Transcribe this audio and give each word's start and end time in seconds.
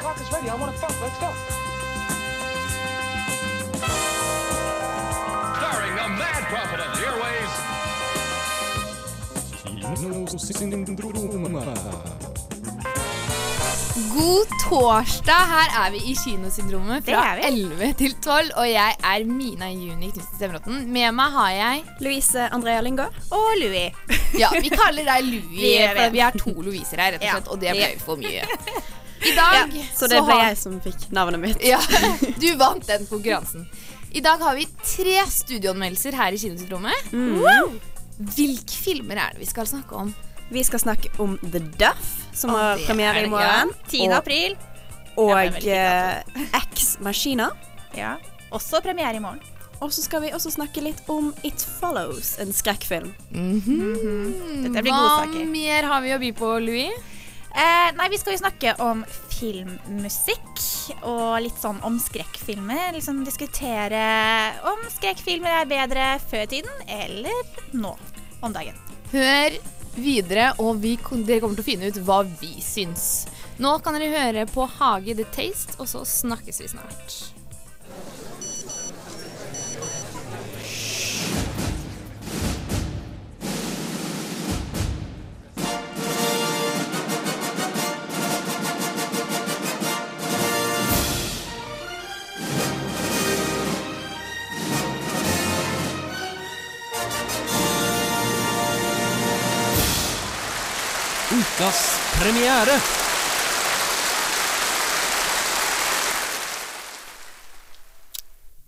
clock 0.00 0.20
is 0.20 0.30
ready. 0.32 0.48
I 0.48 0.54
want 0.54 0.72
to 0.72 0.78
fuck. 0.78 0.94
Let's 1.02 1.18
go. 1.20 1.30
Starring 5.58 5.94
the 6.00 6.08
mad 6.22 6.42
prophet 6.52 6.80
of 6.80 6.90
the 6.96 7.06
airways, 7.06 7.52
God 14.14 14.46
torsdag! 14.68 15.32
Her 15.52 15.70
er 15.86 15.90
vi 15.94 15.98
i 16.10 16.14
Kinosyndromet 16.18 17.04
fra 17.06 17.22
er 17.36 17.40
11 17.48 17.92
til 17.98 18.14
12. 18.24 18.50
Og 18.60 18.66
jeg 18.70 18.94
er 19.04 19.24
Mina 19.26 19.68
Juni 19.72 20.10
Knutsen 20.12 20.36
Stemmeråten. 20.38 20.84
Med 20.92 21.12
meg 21.16 21.34
har 21.34 21.50
jeg 21.56 21.82
Louise 22.04 22.46
Andrea 22.54 22.80
Lyngård. 22.84 23.14
Og 23.34 23.50
Louis. 23.62 23.92
Ja, 24.38 24.50
vi 24.60 24.68
kaller 24.70 25.06
deg 25.08 25.24
Louie, 25.24 25.48
Vi 25.50 25.70
for 25.96 26.12
vi 26.14 26.20
er 26.22 26.34
to 26.36 26.52
Louiser 26.62 27.00
her, 27.00 27.16
rett 27.16 27.22
og 27.22 27.26
Ja. 27.26 27.32
slett. 27.38 27.48
Og 27.48 27.60
det 27.62 27.72
ble 27.74 27.88
for 28.04 28.20
mye. 28.20 28.44
I 29.26 29.32
dag 29.34 29.72
Så 29.96 30.06
det 30.08 30.20
ble 30.22 30.34
har- 30.34 30.48
jeg 30.50 30.58
som 30.60 30.80
fikk 30.80 31.08
navnet 31.10 31.40
mitt. 31.40 31.62
Ja, 31.64 31.80
du 32.42 32.48
vant 32.60 32.86
den 32.86 33.06
konkurransen. 33.06 33.66
I 34.14 34.20
dag 34.24 34.40
har 34.40 34.54
vi 34.56 34.64
tre 34.84 35.18
studioanmeldelser 35.28 36.14
her 36.16 36.32
i 36.32 36.38
Kinosyndromet. 36.40 37.10
Mm. 37.12 37.78
Hvilke 38.34 38.78
filmer 38.84 39.16
er 39.20 39.34
det 39.34 39.42
vi 39.44 39.50
skal 39.50 39.66
snakke 39.68 39.92
om? 39.94 40.14
Vi 40.50 40.62
skal 40.64 40.80
snakke 40.80 41.10
om 41.20 41.36
The 41.42 41.60
Duff, 41.60 42.14
som 42.32 42.50
har 42.54 42.78
premiere 42.86 43.20
er 43.20 43.26
i 43.26 43.28
morgen. 43.28 43.68
morgen. 43.68 43.74
10. 43.90 44.08
april. 44.16 44.56
Og, 45.18 45.28
Ja, 45.28 45.34
og 45.34 45.52
veldig 45.52 45.76
eh, 45.76 46.58
X 46.72 46.96
Machina. 47.04 47.50
Ja. 47.96 48.14
Også 48.54 48.80
premiere 48.80 49.16
i 49.16 49.20
morgen. 49.20 49.42
Og 49.80 49.92
så 49.94 50.02
skal 50.02 50.22
vi 50.24 50.32
også 50.34 50.50
snakke 50.50 50.80
litt 50.82 51.02
om 51.12 51.28
It 51.46 51.60
Follows, 51.78 52.38
en 52.42 52.50
skrekkfilm. 52.52 53.12
Dette 53.30 54.82
blir 54.82 54.90
Hva 54.90 55.44
mer 55.52 55.86
har 55.92 56.00
vi 56.02 56.14
å 56.16 56.18
by 56.22 56.32
på, 56.38 56.48
Louis? 56.64 56.90
Eh, 57.54 57.88
nei, 57.96 58.08
vi 58.12 58.18
skal 58.20 58.34
jo 58.34 58.42
snakke 58.42 58.74
om 58.84 59.00
filmmusikk 59.32 60.64
og 61.06 61.38
litt 61.44 61.58
sånn 61.60 61.80
om 61.86 61.96
skrekkfilmer. 62.02 62.92
Liksom 62.96 63.24
diskutere 63.26 64.04
om 64.68 64.84
skrekkfilmer 64.98 65.62
er 65.62 65.70
bedre 65.70 66.10
før 66.28 66.46
tiden 66.50 66.86
eller 66.86 67.58
nå 67.72 67.94
om 68.44 68.54
dagen. 68.54 68.76
Hør 69.12 69.56
videre, 69.98 70.52
og 70.62 70.82
vi, 70.82 70.94
dere 71.26 71.40
kommer 71.42 71.58
til 71.58 71.64
å 71.64 71.68
finne 71.70 71.90
ut 71.90 72.02
hva 72.06 72.20
vi 72.38 72.58
syns. 72.62 73.26
Nå 73.58 73.78
kan 73.82 73.96
dere 73.96 74.12
høre 74.12 74.46
på 74.50 74.68
Hage 74.78 75.16
The 75.18 75.26
Taste, 75.34 75.74
og 75.80 75.90
så 75.90 76.04
snakkes 76.06 76.62
vi 76.62 76.70
snart. 76.70 77.37
Ukas 101.58 101.98
premiere. 102.20 102.74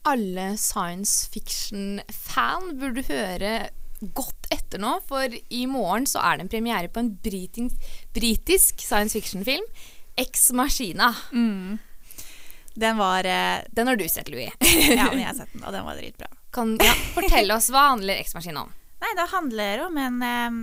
Alle 0.02 0.56
science 0.58 1.28
fiction-fan 1.30 2.72
burde 2.80 3.04
høre 3.06 3.52
godt 4.16 4.50
etter 4.50 4.82
nå, 4.82 4.96
for 5.06 5.30
i 5.30 5.60
morgen 5.70 6.08
så 6.10 6.18
er 6.18 6.40
det 6.40 6.48
en 6.48 6.50
premiere 6.56 6.90
på 6.90 7.04
en 7.04 7.12
britisk, 7.22 7.78
britisk 8.16 8.82
science 8.82 9.14
fiction-film, 9.14 9.70
Ex 10.18 10.50
Machina. 10.50 11.12
Den 12.74 12.98
var 12.98 13.22
eh, 13.22 13.62
Den 13.70 13.86
har 13.86 14.02
du 14.02 14.08
sett, 14.08 14.34
Louis. 14.34 14.50
Ja, 14.98 15.12
men 15.12 15.22
jeg 15.22 15.30
har 15.30 15.38
sett 15.38 15.54
den, 15.54 15.62
og 15.62 15.78
den 15.78 15.86
var 15.86 15.94
dritbra. 15.94 16.26
Kan 16.50 16.74
ja, 16.82 16.98
fortell 17.14 17.54
oss 17.54 17.70
hva 17.70 17.92
handler 17.92 18.18
Ex 18.18 18.34
Machina 18.34 18.66
om? 18.66 18.74
Nei, 19.00 19.14
det 19.16 19.30
handler 19.30 19.86
om 19.86 19.96
en, 19.96 20.22
em, 20.26 20.62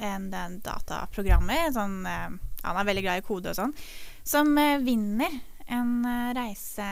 en, 0.00 0.28
en 0.34 0.58
dataprogrammer, 0.64 1.70
sånn, 1.76 2.00
han 2.06 2.80
er 2.80 2.88
veldig 2.88 3.04
glad 3.06 3.22
i 3.22 3.26
kode 3.26 3.52
og 3.52 3.58
sånn, 3.58 3.74
som 4.26 4.52
eh, 4.60 4.78
vinner 4.84 5.40
en 5.70 6.04
eh, 6.04 6.30
reise 6.36 6.86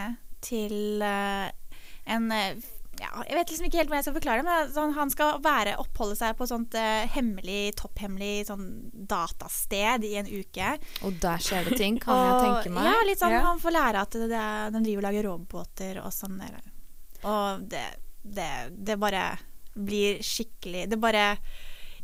til 0.44 1.02
eh, 1.02 1.48
en 2.08 2.32
eh, 2.32 2.66
ja, 2.98 3.10
Jeg 3.28 3.36
vet 3.38 3.50
liksom 3.52 3.66
ikke 3.68 3.78
helt 3.78 3.90
hvordan 3.90 4.00
jeg 4.00 4.06
skal 4.08 4.16
forklare 4.16 4.42
det, 4.42 4.46
men 4.48 4.70
sånn, 4.74 4.94
han 4.96 5.12
skal 5.12 5.36
være, 5.44 5.76
oppholde 5.78 6.16
seg 6.18 6.34
på 6.38 6.48
sånt 6.50 6.74
eh, 6.78 7.04
hemmelig, 7.14 7.76
topphemmelig 7.78 8.48
sånn 8.48 8.64
datasted 8.90 10.06
i 10.08 10.16
en 10.18 10.26
uke. 10.26 10.72
Og 11.06 11.20
der 11.22 11.44
skjer 11.44 11.68
det 11.68 11.78
ting, 11.78 12.00
kan 12.02 12.18
jeg 12.18 12.40
tenke 12.42 12.72
meg. 12.74 12.88
Ja, 12.90 12.96
litt 13.06 13.22
sånn, 13.22 13.36
Ja. 13.36 13.44
Han 13.46 13.62
får 13.62 13.76
lære 13.76 14.02
at 14.02 14.18
det 14.18 14.26
de 14.32 14.82
driver 14.82 14.98
og 14.98 15.06
lager 15.06 15.28
robåter 15.28 16.02
og 16.02 16.10
sånn. 16.14 16.40
Og 17.22 17.62
det, 17.70 17.84
det, 18.26 18.50
det 18.74 18.98
bare 18.98 19.28
blir 19.78 20.18
skikkelig 20.24 20.88
Det 20.90 20.96
bare 20.98 21.36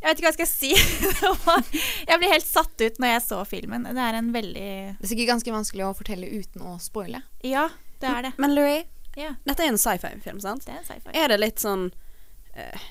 Jeg 0.05 0.11
vet 0.13 0.19
ikke 0.21 0.27
hva 0.27 0.31
jeg 0.35 0.37
skal 0.37 0.49
si. 0.51 0.71
Var- 1.47 1.69
jeg 2.11 2.19
ble 2.21 2.27
helt 2.29 2.45
satt 2.45 2.81
ut 2.85 2.99
når 3.01 3.09
jeg 3.15 3.23
så 3.25 3.39
filmen. 3.49 3.87
Det 3.89 4.03
er 4.05 4.17
en 4.19 4.27
veldig 4.35 4.65
Det 4.99 5.07
er 5.07 5.09
sikkert 5.09 5.31
ganske 5.31 5.53
vanskelig 5.55 5.85
å 5.87 5.95
fortelle 5.97 6.29
uten 6.29 6.61
å 6.61 6.75
spoile. 6.83 7.23
Ja, 7.41 7.63
det 8.03 8.11
er 8.11 8.27
det. 8.27 8.33
Men 8.37 8.53
Louis, 8.53 8.83
Ja, 9.17 9.31
dette 9.47 9.63
er 9.65 9.71
en 9.73 9.79
sci-fi-film, 9.81 10.39
sant? 10.43 10.65
det 10.67 10.75
er 10.75 10.81
en 10.83 10.85
sci-fi. 10.91 11.13
Er 11.17 11.31
det 11.33 11.39
litt 11.41 11.63
sånn 11.63 11.87
uh, 11.89 12.85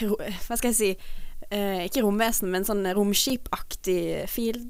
ro, 0.00 0.16
Hva 0.46 0.56
skal 0.56 0.70
jeg 0.72 0.78
si? 0.80 0.90
uh, 1.52 1.82
ikke 1.84 2.04
romvesen, 2.06 2.48
men 2.54 2.64
sånn 2.64 2.86
romskipaktig 2.96 4.24
feel 4.32 4.62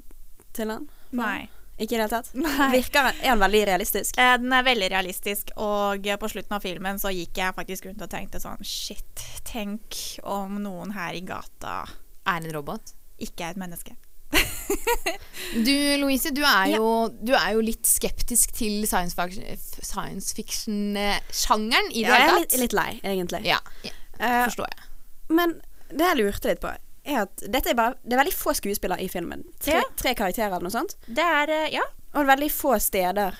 til 0.57 0.73
den? 0.73 0.87
Nei. 1.15 1.47
Ikke 1.77 1.93
i 1.93 1.97
det 1.99 2.01
hele 2.01 2.09
tatt? 2.09 2.31
Nei. 2.33 2.67
Virker 2.73 3.11
Er 3.11 3.35
den 3.35 3.39
veldig 3.43 3.59
realistisk? 3.69 4.17
Eh, 4.17 4.33
Den 4.41 4.53
er 4.57 4.63
veldig 4.65 4.87
realistisk, 4.95 5.51
og 5.61 6.07
på 6.19 6.29
slutten 6.31 6.55
av 6.57 6.63
filmen 6.65 6.97
så 6.97 7.11
gikk 7.13 7.37
jeg 7.37 7.53
faktisk 7.53 7.85
rundt 7.85 8.01
og 8.01 8.09
tenkte 8.09 8.39
sånn 8.41 8.63
Shit, 8.65 9.23
tenk 9.45 9.97
om 10.25 10.57
noen 10.63 10.91
her 10.97 11.13
i 11.13 11.21
gata 11.21 11.83
Er 12.25 12.41
en 12.41 12.51
robot. 12.55 12.95
ikke 13.21 13.45
er 13.45 13.53
et 13.55 13.61
menneske. 13.61 13.95
Du 15.67 15.71
Louise, 16.01 16.31
du 16.35 16.41
er, 16.43 16.73
jo, 16.75 16.87
du 17.23 17.31
er 17.37 17.53
jo 17.55 17.61
litt 17.63 17.85
skeptisk 17.87 18.51
til 18.57 18.83
science 18.89 19.15
fiction- 19.15 19.85
science 19.85 20.33
fiction-sjangeren 20.35 21.87
i 21.93 22.01
det 22.03 22.09
Ja, 22.09 22.17
jeg 22.19 22.27
er 22.33 22.39
litt, 22.41 22.57
litt 22.65 22.75
lei, 22.75 22.89
egentlig. 23.03 23.43
Ja, 23.47 23.59
ja, 23.85 23.93
Eh, 24.19 24.43
forstår 24.49 24.65
jeg. 24.65 24.85
Men 25.37 25.51
det 25.93 26.01
jeg 26.07 26.17
lurte 26.17 26.49
litt 26.49 26.59
på, 26.63 26.71
er 27.07 27.21
at 27.25 27.43
dette 27.51 27.69
er 27.71 27.75
bare 27.75 27.95
Det 28.03 28.13
er 28.13 28.23
veldig 28.23 28.33
få 28.37 28.53
skuespillere 28.57 29.01
i 29.03 29.07
filmen. 29.11 29.43
Tre, 29.59 29.73
Ja. 29.79 29.83
tre 29.95 30.13
karakterer 30.15 30.47
eller 30.51 30.67
noe 30.67 30.71
sånt. 30.75 30.95
Det 31.07 31.23
er 31.23 31.49
eh, 31.49 31.69
Ja. 31.73 31.83
Og 32.15 32.25
veldig 32.25 32.49
få 32.51 32.79
steder. 32.81 33.35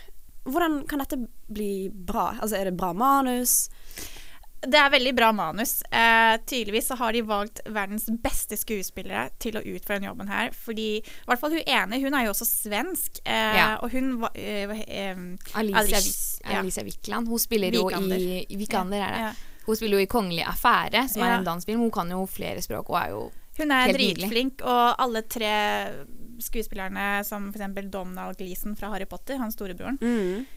Hvordan 0.48 0.88
kan 0.88 1.00
dette 1.00 1.18
bli 1.52 1.90
bra? 1.90 2.38
Altså, 2.42 2.56
er 2.60 2.66
det 2.66 2.78
bra 2.78 2.94
manus? 2.94 3.70
Det 4.62 4.74
er 4.80 4.90
veldig 4.90 5.12
bra 5.16 5.32
manus. 5.32 5.84
Eh, 5.92 6.38
tydeligvis 6.50 6.88
så 6.88 6.96
har 6.98 7.12
de 7.14 7.22
valgt 7.22 7.60
verdens 7.70 8.08
beste 8.24 8.58
skuespillere 8.58 9.30
til 9.40 9.54
å 9.60 9.62
utføre 9.62 10.00
den 10.00 10.08
jobben 10.10 10.28
her. 10.32 10.50
Fordi 10.52 10.88
i 10.98 11.04
hvert 11.28 11.40
fall 11.40 11.52
hun 11.52 11.62
ene, 11.68 12.00
hun 12.02 12.14
er 12.18 12.26
jo 12.26 12.32
også 12.34 12.48
svensk. 12.48 13.20
Eh, 13.26 13.56
Ja. 13.60 13.78
Og 13.84 13.92
hun 13.92 14.20
var 14.22 14.32
eh, 14.36 14.64
eh, 14.88 15.16
Alicia, 15.54 15.98
Alice, 15.98 16.40
ja. 16.44 16.60
Alicia 16.60 16.84
Wikland. 16.84 17.28
Hun 17.28 17.40
spiller 17.40 17.72
jo 17.72 17.86
Vikander. 17.88 18.18
i, 18.18 18.46
i 18.50 18.56
Vikander, 18.58 18.98
er 18.98 19.12
det. 19.14 19.20
Ja. 19.20 19.32
Hun 19.68 19.76
spiller 19.76 19.98
jo 20.00 20.04
i 20.04 20.08
'Kongelig 20.08 20.44
affære', 20.46 21.08
som 21.10 21.22
er 21.24 21.38
en 21.38 21.44
dansfilm. 21.46 21.80
Hun 21.80 21.92
kan 21.92 22.10
jo 22.10 22.26
flere 22.26 22.62
språk 22.62 22.90
og 22.90 22.96
er 23.02 23.10
jo 23.10 23.32
Hun 23.58 23.72
er 23.72 23.88
Helt 23.90 23.98
nydelig. 23.98 24.16
dritflink, 24.22 24.62
og 24.62 24.96
alle 25.02 25.22
tre 25.26 25.54
skuespillerne, 26.40 27.24
som 27.26 27.48
f.eks. 27.50 27.90
Donald 27.90 28.38
Gleeson 28.38 28.76
fra 28.78 28.92
Harry 28.94 29.08
Potter, 29.10 29.40
han 29.42 29.50
storebroren 29.54 29.98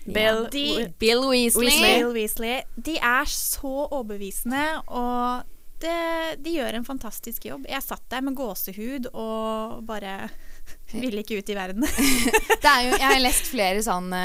Bill, 0.04 0.42
De- 0.52 0.90
Bill 1.00 1.22
Weasley. 1.30 1.78
Bill 1.80 2.10
Weasley. 2.12 2.58
De 2.76 2.98
er 3.00 3.24
så 3.32 3.86
overbevisende, 3.88 4.66
og 4.92 5.46
det, 5.80 5.96
de 6.44 6.58
gjør 6.58 6.76
en 6.76 6.84
fantastisk 6.84 7.46
jobb. 7.48 7.64
Jeg 7.70 7.80
satt 7.86 8.04
der 8.12 8.20
med 8.26 8.36
gåsehud 8.36 9.08
og 9.14 9.80
bare 9.88 10.28
ville 11.00 11.22
ikke 11.24 11.38
ut 11.40 11.48
i 11.48 11.56
verden. 11.56 11.86
Det 12.62 12.68
er 12.68 12.82
jo, 12.90 12.98
jeg 13.00 13.06
har 13.08 13.22
lest 13.24 13.48
flere 13.48 13.80
sånne 13.86 14.20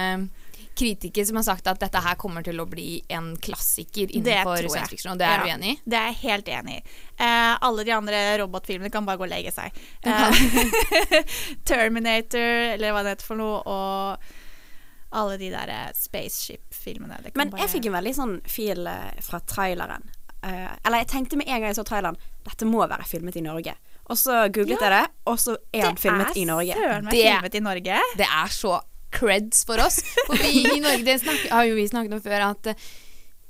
kritikere 0.76 1.26
som 1.26 1.38
har 1.40 1.46
sagt 1.48 1.68
at 1.72 1.80
dette 1.80 2.02
her 2.04 2.16
kommer 2.20 2.44
til 2.44 2.60
å 2.60 2.66
bli 2.68 2.98
en 3.16 3.30
klassiker 3.40 4.12
innenfor 4.12 4.68
science 4.68 4.92
fiction, 4.92 5.14
og 5.14 5.20
det 5.22 5.28
er 5.30 5.44
du 5.44 5.48
Ja, 5.48 5.56
enig 5.56 5.70
i? 5.72 5.80
Det 5.86 6.00
er 6.00 6.10
jeg 6.12 6.18
helt 6.26 6.50
enig 6.52 6.76
i. 6.82 6.82
Eh, 7.16 7.54
alle 7.70 7.86
de 7.88 7.94
andre 7.96 8.24
robotfilmene 8.44 8.92
kan 8.92 9.06
bare 9.08 9.18
gå 9.22 9.24
og 9.24 9.32
legge 9.32 9.54
seg. 9.56 9.72
Eh, 10.04 10.42
Terminator, 11.70 12.74
eller 12.76 12.92
hva 12.96 13.04
det 13.06 13.16
heter 13.16 13.30
for 13.30 13.40
noe, 13.40 13.62
og 13.66 15.16
alle 15.16 15.38
de 15.40 15.50
der 15.54 15.72
eh, 15.72 15.90
spaceship-filmene. 15.96 17.22
det 17.24 17.32
kan 17.34 17.40
Men 17.40 17.50
bare- 17.54 17.62
jeg 17.66 17.70
fikk 17.78 17.86
en 17.88 17.98
veldig 18.00 18.16
sånn 18.18 18.36
fil 18.52 18.88
eh, 18.92 19.12
fra 19.24 19.40
traileren. 19.40 20.04
Eh, 20.44 20.72
eller 20.86 21.04
jeg 21.04 21.08
tenkte 21.14 21.38
med 21.40 21.48
en 21.48 21.62
gang 21.62 21.72
jeg 21.72 21.80
så 21.80 21.86
traileren 21.88 22.18
Dette 22.46 22.68
må 22.70 22.84
være 22.86 23.06
filmet 23.10 23.36
i 23.40 23.42
Norge. 23.42 23.74
Og 24.06 24.18
så 24.22 24.44
googlet 24.54 24.78
jeg 24.84 24.92
det, 24.94 25.06
og 25.26 25.40
så 25.42 25.56
er 25.74 25.88
den 25.88 25.96
filmet 25.98 26.36
i 26.38 26.44
Norge. 26.46 26.76
Det 27.10 27.24
er 27.26 27.40
filmet 27.40 27.56
i 27.58 27.62
Norge. 27.66 28.02
Det 28.20 28.28
er 28.28 28.52
så 28.54 28.76
creds 29.16 29.66
for 29.68 29.82
oss. 29.84 30.02
For 30.26 30.38
vi 30.40 30.66
i 30.76 30.84
Norge, 30.84 31.04
det 31.08 31.20
snakker, 31.24 31.50
har 31.54 31.68
jo 31.70 31.76
vi 31.80 31.88
snakket 31.90 32.18
om 32.18 32.24
før, 32.24 32.48
at 32.52 32.72
eh, 32.72 32.88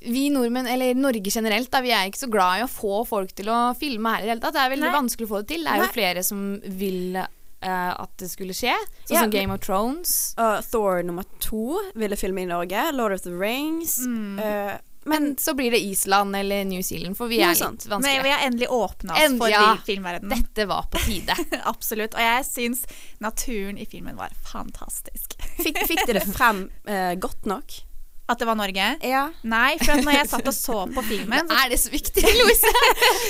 vi 0.05 0.27
nordmenn, 0.29 0.67
eller 0.69 0.97
Norge 0.97 1.31
generelt, 1.33 1.71
da, 1.73 1.81
vi 1.81 1.93
er 1.95 2.09
ikke 2.09 2.25
så 2.25 2.31
glad 2.31 2.59
i 2.59 2.65
å 2.65 2.69
få 2.69 3.01
folk 3.09 3.33
til 3.37 3.49
å 3.49 3.59
filme 3.79 4.11
her 4.13 4.23
i 4.23 4.27
det 4.27 4.35
hele 4.35 4.43
tatt. 4.43 4.57
Det 4.57 4.65
er 4.65 4.73
veldig 4.75 4.89
Nei. 4.89 4.97
vanskelig 4.99 5.27
å 5.27 5.33
få 5.33 5.41
det 5.41 5.49
til. 5.55 5.65
Det 5.65 5.71
er 5.73 5.81
jo 5.81 5.87
Nei. 5.87 5.95
flere 5.95 6.25
som 6.25 6.43
vil 6.81 7.19
uh, 7.65 7.93
at 8.03 8.17
det 8.21 8.29
skulle 8.31 8.55
skje. 8.55 8.75
Sånn 9.05 9.15
Ja, 9.15 9.23
som 9.23 9.33
Game 9.33 9.53
of 9.53 9.63
Thrones. 9.65 10.35
Uh, 10.37 10.59
Thor 10.69 11.01
nummer 11.05 11.25
to 11.43 11.79
ville 11.97 12.19
filme 12.19 12.45
i 12.45 12.49
Norge. 12.49 12.89
Lord 12.93 13.17
of 13.17 13.25
the 13.25 13.33
Rings. 13.33 13.97
Mm. 14.05 14.37
Uh, 14.39 14.75
Men 15.05 15.37
så 15.37 15.53
blir 15.53 15.71
det 15.71 15.79
Island 15.85 16.35
eller 16.35 16.65
New 16.65 16.81
Zealand, 16.83 17.17
for 17.17 17.29
vi 17.29 17.37
er 17.41 17.53
litt 17.53 17.61
vanskelige. 17.61 17.99
Men 18.01 18.23
vi 18.23 18.31
har 18.33 18.45
endelig 18.47 18.69
åpna 18.73 19.13
oss 19.13 19.21
endelig, 19.21 19.41
for 19.41 19.53
ja. 19.53 19.77
filmverdenen. 19.85 20.33
Dette 20.33 20.65
var 20.65 20.87
på 20.91 21.01
tide. 21.05 21.35
Absolutt. 21.73 22.17
Og 22.17 22.25
jeg 22.25 22.47
syns 22.49 22.85
naturen 23.21 23.77
i 23.77 23.85
filmen 23.85 24.17
var 24.17 24.33
fantastisk. 24.49 25.37
Fikk, 25.59 25.83
fikk 25.89 26.05
dere 26.09 26.23
frem 26.27 26.65
eh, 26.87 27.13
godt 27.19 27.45
nok? 27.49 27.81
At 28.25 28.39
det 28.41 28.47
var 28.49 28.55
Norge? 28.57 28.85
Ja. 29.05 29.19
Nei, 29.45 29.75
for 29.77 29.91
at 29.93 30.01
når 30.01 30.15
jeg 30.15 30.27
satt 30.31 30.47
og 30.49 30.53
så 30.57 30.77
på 30.89 31.01
filmen, 31.05 31.45
så 31.49 31.57
Er 31.61 31.69
det 31.69 31.77
så 31.77 31.91
viktig, 31.93 32.23
Louise? 32.25 32.71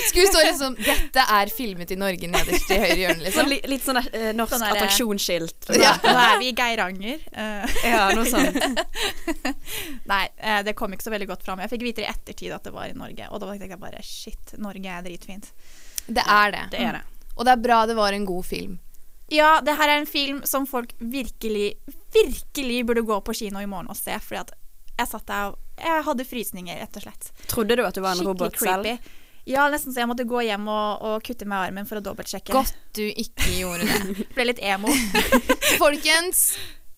Skulle 0.08 0.30
stå 0.30 0.44
liksom 0.46 0.76
'Dette 0.78 1.24
er 1.36 1.52
filmet 1.52 1.92
i 1.92 1.98
Norge' 2.00 2.30
nederst 2.32 2.72
i 2.72 2.78
høyre 2.80 2.96
hjørne, 3.02 3.18
Så 3.20 3.44
liksom. 3.44 3.50
li, 3.52 3.58
litt 3.74 3.84
sånn 3.84 4.00
eh, 4.00 4.30
norsk 4.38 4.54
Sånn 4.54 4.64
attraksjonsskilt. 4.70 5.68
ja, 5.76 5.92
nå 6.00 6.14
er 6.22 6.40
vi 6.40 6.48
i 6.48 6.54
Geiranger. 6.56 7.20
Uh. 7.28 7.76
Ja, 7.84 8.06
noe 8.16 8.24
sånt. 8.24 8.56
nei, 10.12 10.22
eh, 10.40 10.62
det 10.64 10.72
kom 10.80 10.96
ikke 10.96 11.10
så 11.10 11.12
veldig 11.12 11.28
godt 11.28 11.44
fram. 11.44 11.60
Jeg 11.60 11.74
fikk 11.74 11.84
vite 11.90 12.06
i 12.06 12.08
ettertid 12.08 12.56
at 12.56 12.64
det 12.64 12.72
var 12.72 12.88
i 12.88 12.96
Norge, 12.96 13.28
og 13.28 13.44
da 13.44 13.52
tenkte 13.52 13.68
jeg 13.76 13.82
bare 13.84 14.00
shit, 14.06 14.56
Norge 14.56 14.96
er 14.96 15.04
dritfint. 15.04 15.52
Det 16.06 16.24
er 16.24 16.56
det. 16.56 16.64
Det 16.72 16.80
er 16.88 17.00
det. 17.02 17.04
Og 17.36 17.44
det 17.44 17.52
er 17.52 17.60
bra 17.68 17.84
det 17.84 18.00
var 18.00 18.16
en 18.16 18.24
god 18.24 18.48
film. 18.48 18.78
Ja, 19.32 19.60
det 19.64 19.74
her 19.78 19.90
er 19.90 20.00
en 20.00 20.08
film 20.08 20.42
som 20.46 20.66
folk 20.70 20.92
virkelig, 20.98 21.74
virkelig 22.14 22.80
burde 22.86 23.02
gå 23.06 23.20
på 23.26 23.34
kino 23.34 23.62
i 23.62 23.66
morgen 23.66 23.90
og 23.90 23.98
se, 23.98 24.14
fordi 24.22 24.44
at 24.44 24.52
jeg 24.96 25.10
satt 25.10 25.26
der 25.28 25.52
og 25.52 25.62
jeg 25.76 26.04
hadde 26.06 26.24
frysninger, 26.24 26.78
rett 26.80 26.98
og 26.98 27.04
slett. 27.04 27.30
Trodde 27.50 27.76
du 27.76 27.82
at 27.84 27.96
du 27.96 28.00
var 28.00 28.14
en 28.14 28.22
Skikkelig 28.22 28.32
robot 28.32 28.60
selv? 28.62 29.10
Ja, 29.46 29.68
nesten 29.70 29.94
så 29.94 30.02
jeg 30.02 30.10
måtte 30.10 30.26
gå 30.26 30.40
hjem 30.42 30.66
og, 30.72 31.04
og 31.06 31.26
kutte 31.26 31.46
i 31.46 31.52
armen 31.54 31.86
for 31.86 32.00
å 32.00 32.02
dobbeltsjekke. 32.02 32.54
Godt 32.54 32.74
du 32.98 33.04
ikke 33.06 33.50
gjorde 33.60 33.86
det. 33.86 34.24
Ble 34.34 34.48
litt 34.48 34.62
emo. 34.64 34.90
Folkens, 35.82 36.48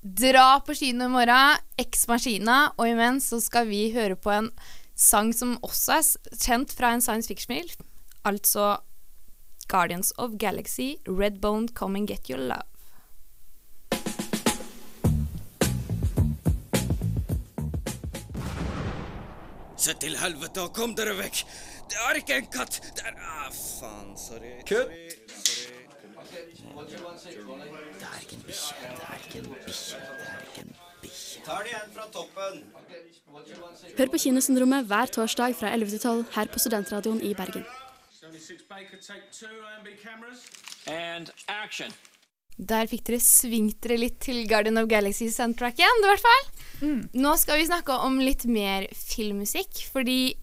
dra 0.00 0.62
på 0.64 0.76
kino 0.78 1.10
i 1.10 1.12
morgen. 1.12 1.60
Ex 1.80 2.06
Machina. 2.08 2.70
Og 2.78 2.88
imens 2.88 3.28
så 3.34 3.42
skal 3.44 3.68
vi 3.68 3.88
høre 3.96 4.16
på 4.16 4.32
en 4.32 4.48
sang 4.98 5.34
som 5.36 5.58
også 5.60 5.98
er 5.98 6.38
kjent 6.40 6.72
fra 6.78 6.94
en 6.94 7.04
science 7.04 7.28
fiction-film. 7.28 7.84
Altså 8.28 8.78
Guardians 9.68 10.12
of 10.16 10.38
Galaxy, 10.38 10.98
Redbone 11.06 11.74
Come 11.74 11.96
and 11.96 12.08
Get 12.08 12.30
Your 12.30 12.38
Love. 12.38 12.62
Se 19.76 19.94
til 20.00 20.16
helvete 20.18 20.60
og 20.64 20.72
kom 20.74 20.94
dere 20.96 21.16
vekk! 21.18 21.44
Det 21.88 21.96
er 22.04 22.14
ikke 22.20 22.34
en 22.40 22.46
katt! 22.52 22.80
Det 22.96 23.02
er 23.06 23.12
ah, 23.20 23.52
faen. 23.52 24.16
Sorry. 24.18 24.52
Kutt. 24.68 24.88
Det 24.88 24.94
er 28.08 28.20
ikke 28.20 28.36
en 28.36 28.42
bikkje. 28.46 28.74
Det 28.88 29.04
er 29.08 29.14
ikke 29.20 29.38
en 29.38 29.44
bikkje. 29.52 29.98
Det 30.18 30.26
er 30.28 30.40
ikke 30.46 30.60
en 30.64 30.72
bikkje. 31.02 31.38
Tar 31.46 31.60
det 31.62 31.70
igjen 31.74 31.90
fra 31.96 32.04
toppen. 32.16 32.54
Hør 33.98 34.08
på 34.14 34.18
Kinosyndromet 34.24 34.80
hver 34.88 35.06
torsdag 35.18 35.50
fra 35.60 35.68
11 35.76 35.88
til 35.96 36.00
12 36.00 36.24
her 36.38 36.46
på 36.52 36.58
Studentradioen 36.64 37.20
i 37.20 37.22
Bergen. 37.34 37.64
And 40.88 41.30
action. 41.48 41.92
Der 42.58 42.88
fikk 42.90 43.04
dere 43.06 43.20
svingt 43.22 43.78
dere 43.84 44.00
litt 44.00 44.16
til 44.24 44.40
Guardian 44.50 44.80
of 44.80 44.88
Galaxy-soundtracken, 44.90 46.02
i 46.02 46.08
hvert 46.10 46.24
fall. 46.24 46.48
Nå 47.14 47.36
skal 47.38 47.60
vi 47.60 47.68
snakke 47.68 47.94
om 48.02 48.18
litt 48.18 48.44
mer 48.50 48.88
filmmusikk, 48.98 49.84
fordi 49.94 50.34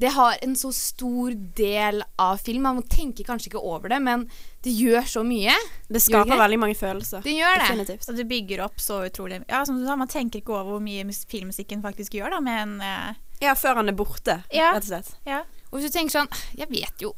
det 0.00 0.14
har 0.14 0.38
en 0.40 0.54
så 0.56 0.70
stor 0.72 1.34
del 1.58 2.00
av 2.16 2.38
film. 2.40 2.62
Man 2.64 2.80
tenker 2.88 3.26
kanskje 3.28 3.50
ikke 3.50 3.60
over 3.60 3.92
det, 3.92 3.98
men 4.00 4.24
det 4.64 4.72
gjør 4.72 5.04
så 5.04 5.24
mye. 5.26 5.52
Det 5.92 6.00
skaper 6.00 6.32
det? 6.32 6.38
veldig 6.40 6.58
mange 6.62 6.78
følelser. 6.80 7.20
Det 7.26 7.34
gjør 7.36 7.58
det. 7.60 7.66
Definitivt. 7.66 8.06
Så 8.08 8.16
det 8.16 8.24
bygger 8.30 8.62
opp 8.64 8.80
så 8.80 9.02
utrolig 9.10 9.42
Ja, 9.50 9.60
som 9.68 9.76
du 9.76 9.84
sa, 9.84 9.98
man 10.00 10.08
tenker 10.08 10.40
ikke 10.40 10.56
over 10.56 10.78
hvor 10.78 10.84
mye 10.84 11.04
filmmusikken 11.28 11.84
faktisk 11.84 12.16
gjør, 12.16 12.38
da, 12.38 12.40
men 12.40 12.78
en 12.80 12.80
eh, 12.80 13.20
Ja, 13.44 13.52
før 13.52 13.82
han 13.82 13.92
er 13.92 13.96
borte, 14.00 14.40
Ja. 14.48 14.72
rett 14.72 14.88
og 14.88 14.94
slett. 14.94 15.12
Ja. 15.28 15.42
Og 15.70 15.78
hvis 15.78 15.92
du 15.92 15.98
tenker 15.98 16.16
sånn 16.22 16.32
Jeg 16.56 16.72
vet 16.72 17.04
jo 17.04 17.12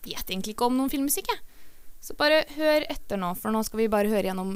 Jeg 0.00 0.16
vet 0.16 0.32
egentlig 0.32 0.56
ikke 0.56 0.68
om 0.70 0.78
noen 0.78 0.92
filmmusikk, 0.92 1.28
jeg. 1.32 1.42
Så 2.00 2.16
bare 2.16 2.44
hør 2.56 2.86
etter 2.88 3.20
nå, 3.20 3.34
for 3.36 3.52
nå 3.52 3.60
skal 3.66 3.82
vi 3.82 3.90
bare 3.92 4.08
høre 4.08 4.30
gjennom 4.30 4.54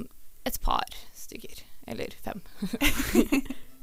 et 0.48 0.56
par 0.64 0.96
stykker. 1.16 1.60
Eller 1.92 2.14
fem. 2.24 2.40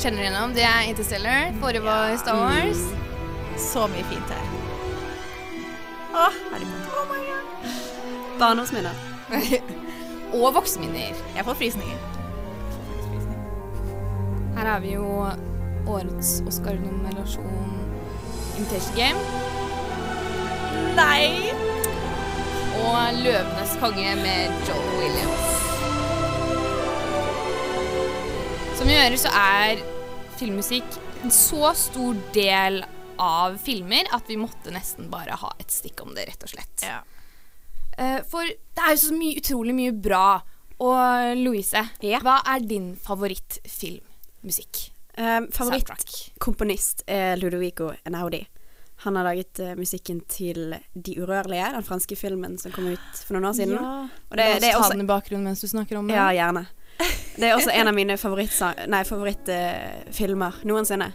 Kjenner 0.00 0.22
gjennom? 0.22 0.52
Det 0.56 0.62
er 0.64 0.86
Interstellar. 0.88 1.50
Forrige 1.60 1.82
var 1.84 2.16
Star 2.16 2.36
Wars. 2.40 2.78
Så 3.60 3.86
mye 3.92 4.04
fint 4.08 4.30
her. 4.32 4.46
Åh, 6.14 6.38
herregud. 6.52 6.86
Oh 6.96 7.04
my 7.10 7.18
god. 7.26 7.44
Barndomsminner. 8.38 8.94
Og 10.40 10.54
voksenminner. 10.54 11.20
Jeg 11.36 11.44
får 11.44 11.54
frysninger. 11.54 11.98
Her 14.56 14.70
har 14.70 14.80
vi 14.80 14.94
jo 14.94 15.04
årets 15.86 16.42
Oscar-nominasjon 16.48 17.76
Invitation 18.56 18.96
Game. 18.96 19.20
Nei! 20.96 21.52
Og 22.80 23.20
Løvenes 23.20 23.76
konge 23.84 24.16
med 24.24 24.66
Joe 24.68 24.98
Williams. 24.98 25.46
Som 28.78 28.88
vi 28.88 28.96
hører, 28.96 29.16
så 29.16 29.28
er 29.28 29.89
filmmusikk 30.40 30.98
en 31.24 31.32
så 31.34 31.70
stor 31.76 32.16
del 32.34 32.80
av 33.20 33.58
filmer 33.60 34.08
at 34.16 34.28
vi 34.30 34.38
måtte 34.40 34.72
nesten 34.72 35.10
bare 35.12 35.36
ha 35.36 35.50
et 35.60 35.72
stikk 35.72 36.00
om 36.06 36.14
det, 36.16 36.24
rett 36.30 36.46
og 36.46 36.52
slett. 36.54 36.86
Ja. 36.86 37.00
Eh, 38.00 38.20
For 38.28 38.48
det 38.48 38.80
er 38.86 38.94
jo 38.96 39.02
så 39.02 39.16
mye, 39.16 39.36
utrolig 39.42 39.74
mye 39.76 39.92
bra. 39.92 40.40
Og 40.80 41.36
Louise, 41.36 41.82
Ja. 42.00 42.22
hva 42.24 42.38
er 42.48 42.60
din 42.64 42.94
favorittfilmmusikk? 42.96 44.86
Um. 45.18 45.50
Favorittkomponist 45.52 47.02
er 47.06 47.36
Ludovico 47.36 47.90
Enaudi. 48.06 48.46
Han 49.04 49.16
har 49.16 49.24
laget 49.24 49.60
uh, 49.60 49.74
musikken 49.76 50.20
til 50.28 50.74
De 50.94 51.14
urørlige, 51.20 51.72
den 51.74 51.84
franske 51.84 52.16
filmen 52.16 52.56
som 52.60 52.72
kom 52.72 52.86
ut 52.92 53.20
for 53.26 53.36
noen 53.36 53.48
år 53.50 53.56
siden. 53.56 53.76
Ja. 53.76 54.08
Og 54.30 54.36
det, 54.36 54.46
La 54.46 54.56
oss 54.56 54.64
det 54.64 54.72
ta 54.76 54.88
den 54.94 55.04
i 55.04 55.08
bakgrunnen 55.08 55.44
mens 55.50 55.60
du 55.60 55.68
snakker 55.68 56.00
om 56.00 56.08
den. 56.08 56.16
Ja, 56.16 56.30
gjerne. 56.36 56.66
Det 57.40 57.48
er 57.48 57.56
også 57.56 57.72
en 57.72 57.88
av 57.88 57.96
mine 57.96 58.16
favorittfilmer 58.20 59.08
favoritt, 59.08 59.48
uh, 59.48 60.60
noensinne. 60.68 61.10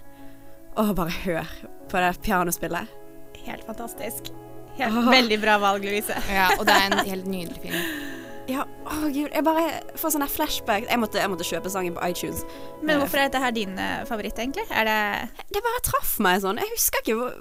Å, 0.76 0.90
bare 0.98 1.14
hør 1.24 1.52
på 1.92 2.02
det 2.02 2.12
pianospillet. 2.26 2.98
Helt 3.46 3.64
fantastisk. 3.68 4.34
Helt, 4.76 4.98
Veldig 5.08 5.38
bra 5.40 5.56
valg, 5.62 5.86
Louise. 5.88 6.16
Ja, 6.32 6.50
og 6.58 6.66
det 6.68 6.76
er 6.76 6.90
en 6.90 7.08
helt 7.08 7.28
nydelig 7.30 7.62
film. 7.64 8.14
Ja, 8.46 8.66
å 8.86 9.08
gud, 9.10 9.32
jeg 9.32 9.44
bare 9.46 9.64
får 9.98 10.16
sånne 10.16 10.28
flashback. 10.30 10.86
Jeg 10.90 11.02
måtte, 11.02 11.18
jeg 11.22 11.32
måtte 11.32 11.48
kjøpe 11.48 11.72
sangen 11.74 11.96
på 11.96 12.04
iTunes. 12.06 12.44
Men 12.86 13.00
hvorfor 13.02 13.22
er 13.22 13.30
dette 13.30 13.42
her 13.42 13.54
din 13.56 13.74
eh, 13.82 14.04
favoritt, 14.10 14.38
egentlig? 14.42 14.68
Er 14.70 14.86
det 14.90 15.46
Det 15.56 15.64
bare 15.66 15.86
traff 15.88 16.18
meg 16.22 16.44
sånn. 16.44 16.62
Jeg 16.62 16.74
husker 16.76 17.02
ikke 17.02 17.18
hvor 17.18 17.40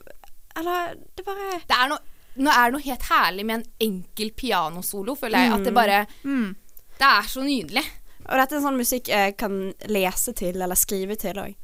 Eller, 0.54 0.94
det 1.18 1.26
bare 1.26 1.58
Det 1.66 1.76
er 1.76 1.90
noe, 1.90 2.00
nå 2.38 2.52
er 2.54 2.70
det 2.70 2.76
noe 2.76 2.86
helt 2.86 3.08
herlig 3.10 3.44
med 3.48 3.58
en 3.58 3.66
enkel 3.88 4.32
pianosolo, 4.38 5.16
føler 5.18 5.44
jeg. 5.44 5.52
At 5.58 5.66
det 5.68 5.74
bare 5.76 6.00
mm. 6.22 6.48
Det 6.94 7.10
er 7.10 7.28
så 7.28 7.44
nydelig. 7.44 7.84
Og 8.28 8.38
dette 8.40 8.56
er 8.56 8.62
sånn 8.64 8.78
musikk 8.80 9.08
jeg 9.12 9.36
kan 9.36 9.74
lese 9.92 10.32
til, 10.36 10.56
eller 10.62 10.74
skrive 10.78 11.16
til 11.20 11.36
òg. 11.42 11.54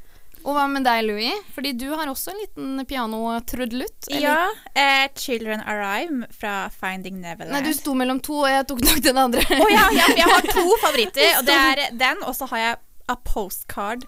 Og 0.40 0.54
hva 0.56 0.62
med 0.72 0.84
deg, 0.88 1.02
Louis? 1.04 1.36
Fordi 1.52 1.74
du 1.76 1.90
har 1.92 2.08
også 2.08 2.30
en 2.32 2.38
liten 2.40 2.86
pianotrudelutt. 2.88 4.06
eller? 4.08 4.20
Ja. 4.24 4.48
Eh, 4.74 5.08
'Children 5.14 5.60
Arrive' 5.68 6.24
fra 6.32 6.70
'Finding 6.72 7.20
Neverland'. 7.20 7.52
Nei, 7.52 7.60
du 7.62 7.72
sto 7.74 7.92
mellom 7.94 8.20
to, 8.20 8.38
og 8.44 8.48
jeg 8.48 8.66
tok 8.66 8.80
nok 8.80 9.02
den 9.04 9.18
andre. 9.18 9.40
Å 9.44 9.68
ja, 9.70 9.84
ja, 9.92 10.04
for 10.08 10.16
jeg 10.16 10.28
har 10.32 10.40
to 10.40 10.76
favoritter, 10.84 11.38
og 11.38 11.44
det 11.44 11.54
er 11.54 11.90
den, 11.92 12.22
og 12.24 12.34
så 12.34 12.48
har 12.48 12.58
jeg 12.58 12.76
'A 13.08 13.16
Postcard 13.24 14.06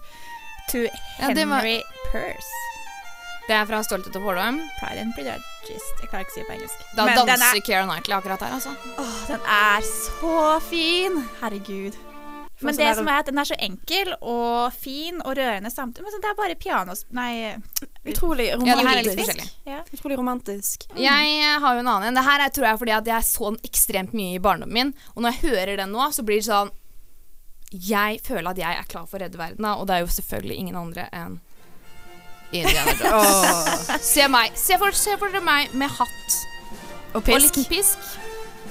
to 0.71 0.77
Ja, 1.19 1.33
det 1.33 1.45
var- 1.47 1.61
Henry 1.61 1.81
Purse'. 2.09 2.59
Det 3.47 3.55
er 3.59 3.65
fra 3.65 3.81
Stolthet 3.83 4.15
og 4.15 4.23
fordom. 4.23 4.61
Pride 4.79 5.01
and 5.01 5.13
Prejudice. 5.13 5.85
Jeg 6.01 6.09
klarer 6.09 6.23
ikke 6.23 6.31
å 6.31 6.33
si 6.33 6.39
det 6.39 6.47
på 6.47 6.55
engelsk. 6.55 6.79
Da 6.95 7.05
Men 7.05 7.17
danser 7.27 7.57
er, 7.57 7.61
Keira 7.61 7.83
Knightley 7.85 8.15
akkurat 8.17 8.39
her, 8.39 8.53
altså. 8.55 8.71
åh, 8.97 9.27
den 9.27 9.41
er 9.45 9.81
så 9.83 10.61
fin! 10.69 11.29
Herregud. 11.41 11.93
Men 12.65 12.75
sånn 12.75 12.81
det 12.83 12.87
der- 12.89 12.95
som 12.99 13.07
er 13.07 13.19
at 13.19 13.25
den 13.25 13.37
er 13.41 13.47
så 13.49 13.57
enkel 13.59 14.13
og 14.21 14.73
fin 14.73 15.21
og 15.23 15.35
rørende 15.37 15.71
samtidig. 15.73 16.03
Men 16.03 16.11
så 16.13 16.21
det 16.21 16.29
er 16.31 16.35
bare 16.39 16.55
piano 16.55 16.95
Nei 17.11 17.55
Utrolig 18.05 18.49
romantisk. 18.59 19.27
Ja, 19.65 19.77
ja. 19.77 19.83
Utrolig 19.93 20.17
romantisk. 20.17 20.87
Jeg 20.99 21.37
eh, 21.39 21.59
har 21.59 21.73
jo 21.75 21.79
en 21.79 21.87
annen 21.87 22.07
en. 22.09 22.15
Det 22.19 22.23
her 22.25 22.39
er, 22.43 22.49
tror 22.49 22.65
jeg 22.67 22.79
fordi 22.79 22.91
at 22.97 23.05
jeg 23.07 23.23
så 23.23 23.51
den 23.51 23.59
ekstremt 23.63 24.13
mye 24.13 24.35
i 24.35 24.39
barndommen 24.43 24.73
min. 24.73 24.93
Og 25.15 25.23
når 25.23 25.37
jeg 25.37 25.51
hører 25.51 25.77
den 25.77 25.91
nå, 25.95 26.09
så 26.11 26.25
blir 26.25 26.41
det 26.41 26.49
sånn 26.49 26.71
Jeg 27.73 28.19
føler 28.21 28.51
at 28.51 28.57
jeg 28.57 28.77
er 28.77 28.83
klar 28.85 29.07
for 29.07 29.17
å 29.17 29.23
redde 29.23 29.37
verden, 29.39 29.65
og 29.65 29.87
det 29.87 29.95
er 29.95 30.03
jo 30.03 30.11
selvfølgelig 30.13 30.57
ingen 30.61 30.75
andre 30.75 31.07
enn 31.11 31.39
Indiana 32.53 32.93
Jones. 32.99 33.87
Se 34.05 34.27
meg. 34.29 34.51
Se 34.59 34.77
for, 34.77 34.91
se 34.91 35.15
for 35.17 35.33
dere 35.33 35.41
meg 35.41 35.73
med 35.73 35.89
hatt 35.89 36.37
Og 37.15 37.23
og 37.23 37.41
litt 37.41 37.57
pisk. 37.69 37.97